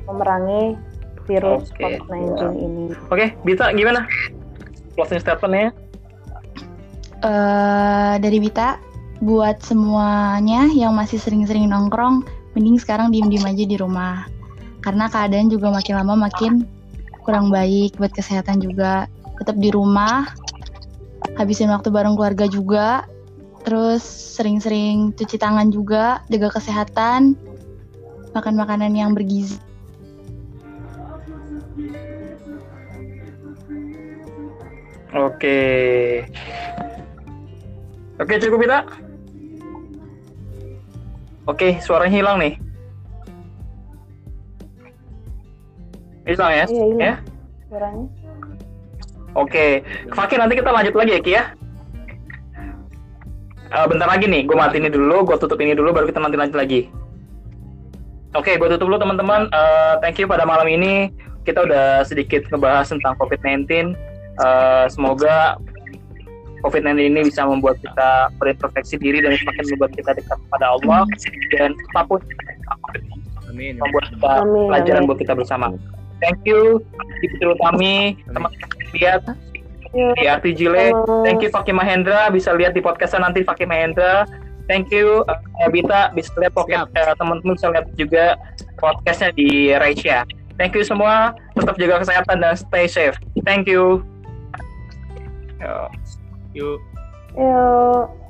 memerangi 0.06 0.78
virus 1.24 1.72
okay. 1.72 1.98
COVID-19 1.98 2.36
ini. 2.60 2.84
Oke, 2.92 2.98
okay, 3.08 3.28
Bita 3.42 3.72
gimana? 3.72 4.04
Closing 4.94 5.20
statementnya? 5.24 5.72
Uh, 7.24 8.20
dari 8.20 8.36
Bita, 8.36 8.76
buat 9.24 9.64
semuanya 9.64 10.68
yang 10.68 10.92
masih 10.92 11.16
sering-sering 11.16 11.72
nongkrong, 11.72 12.20
mending 12.52 12.76
sekarang 12.76 13.08
diem-diem 13.08 13.48
aja 13.48 13.64
di 13.64 13.76
rumah 13.80 14.28
karena 14.84 15.08
keadaan 15.08 15.48
juga 15.48 15.72
makin 15.72 15.94
lama 15.96 16.28
makin 16.28 16.68
kurang 17.24 17.48
baik 17.48 17.96
buat 17.96 18.12
kesehatan 18.12 18.60
juga 18.60 19.08
tetap 19.40 19.56
di 19.56 19.72
rumah 19.72 20.28
habisin 21.36 21.72
waktu 21.72 21.88
bareng 21.88 22.14
keluarga 22.14 22.46
juga 22.46 23.08
terus 23.64 24.04
sering-sering 24.36 25.16
cuci 25.16 25.40
tangan 25.40 25.72
juga 25.72 26.20
jaga 26.28 26.52
kesehatan 26.52 27.32
makan 28.36 28.54
makanan 28.58 28.92
yang 28.92 29.16
bergizi 29.16 29.56
Oke. 35.14 36.26
Oke, 38.18 38.34
cukup 38.42 38.66
kita. 38.66 38.78
Oke, 41.46 41.78
suaranya 41.78 42.14
hilang 42.18 42.36
nih. 42.42 42.54
Hilang 46.26 46.50
ya? 46.50 46.64
Iya, 46.66 46.84
hilang. 46.90 46.98
Ya? 46.98 47.14
Suaranya. 47.70 48.23
Oke, 49.34 49.82
Fakir 50.14 50.38
nanti 50.38 50.54
kita 50.58 50.70
lanjut 50.70 50.94
lagi 50.94 51.12
ya 51.14 51.20
Ki 51.20 51.32
ya. 51.34 51.44
Uh, 53.74 53.86
bentar 53.90 54.06
lagi 54.06 54.30
nih, 54.30 54.46
gue 54.46 54.54
mati 54.54 54.78
ini 54.78 54.86
dulu, 54.86 55.26
gue 55.26 55.34
tutup 55.34 55.58
ini 55.58 55.74
dulu, 55.74 55.90
baru 55.90 56.06
kita 56.06 56.22
nanti 56.22 56.38
lanjut 56.38 56.54
lagi. 56.54 56.86
Oke, 58.34 58.58
gue 58.58 58.66
tutup 58.66 58.90
dulu 58.90 58.98
teman-teman. 58.98 59.46
Eh, 59.46 59.94
thank 60.02 60.18
you 60.18 60.26
pada 60.26 60.42
malam 60.42 60.66
ini 60.66 61.14
kita 61.46 61.62
udah 61.62 62.02
sedikit 62.02 62.42
ngebahas 62.50 62.90
tentang 62.90 63.14
COVID-19. 63.22 63.94
Eh, 64.42 64.86
semoga 64.90 65.54
COVID-19 66.66 66.98
ini 67.14 67.20
bisa 67.30 67.46
membuat 67.46 67.78
kita 67.78 68.34
berintrospeksi 68.42 68.98
diri 68.98 69.22
dan 69.22 69.38
semakin 69.38 69.64
membuat 69.70 69.92
kita 69.94 70.10
dekat 70.18 70.38
pada 70.50 70.66
Allah 70.74 71.06
dan 71.54 71.78
apa 71.94 72.02
pun 72.10 72.20
Amin. 73.54 73.78
membuat 73.78 74.10
kita 74.10 74.30
Amin, 74.42 74.66
pelajaran 74.66 75.00
amin. 75.06 75.08
buat 75.14 75.18
kita 75.22 75.34
bersama. 75.38 75.66
Thank 76.24 76.40
you, 76.48 76.80
di 77.20 77.26
Betul 77.36 77.52
kami, 77.60 78.16
teman-teman 78.24 78.50
lihat 78.96 79.22
di 79.92 80.24
RTG 80.24 80.60
Le. 80.66 80.90
sama- 80.90 81.22
Thank 81.22 81.44
you 81.44 81.50
Fakih 81.52 81.76
Mahendra, 81.76 82.32
bisa 82.32 82.50
lihat 82.56 82.72
di 82.72 82.80
podcastnya 82.80 83.28
nanti 83.28 83.44
Fakih 83.44 83.68
Mahendra. 83.68 84.24
Thank 84.64 84.88
you 84.88 85.20
uh, 85.28 85.68
Bita, 85.68 86.08
bisa 86.16 86.32
lihat 86.40 86.56
podcast 86.56 86.88
eh, 86.96 87.12
teman-teman 87.20 87.52
bisa 87.52 87.68
lihat 87.68 87.86
juga 88.00 88.24
podcastnya 88.80 89.36
di 89.36 89.76
Raisya. 89.76 90.24
Thank 90.56 90.72
you 90.72 90.86
semua, 90.86 91.36
tetap 91.52 91.76
jaga 91.76 92.00
kesehatan 92.00 92.40
dan 92.40 92.56
stay 92.56 92.88
safe. 92.88 93.20
Thank 93.44 93.68
you. 93.68 94.00
Yo. 95.60 95.92
Yuk. 96.56 96.78
Yuk. 97.36 98.23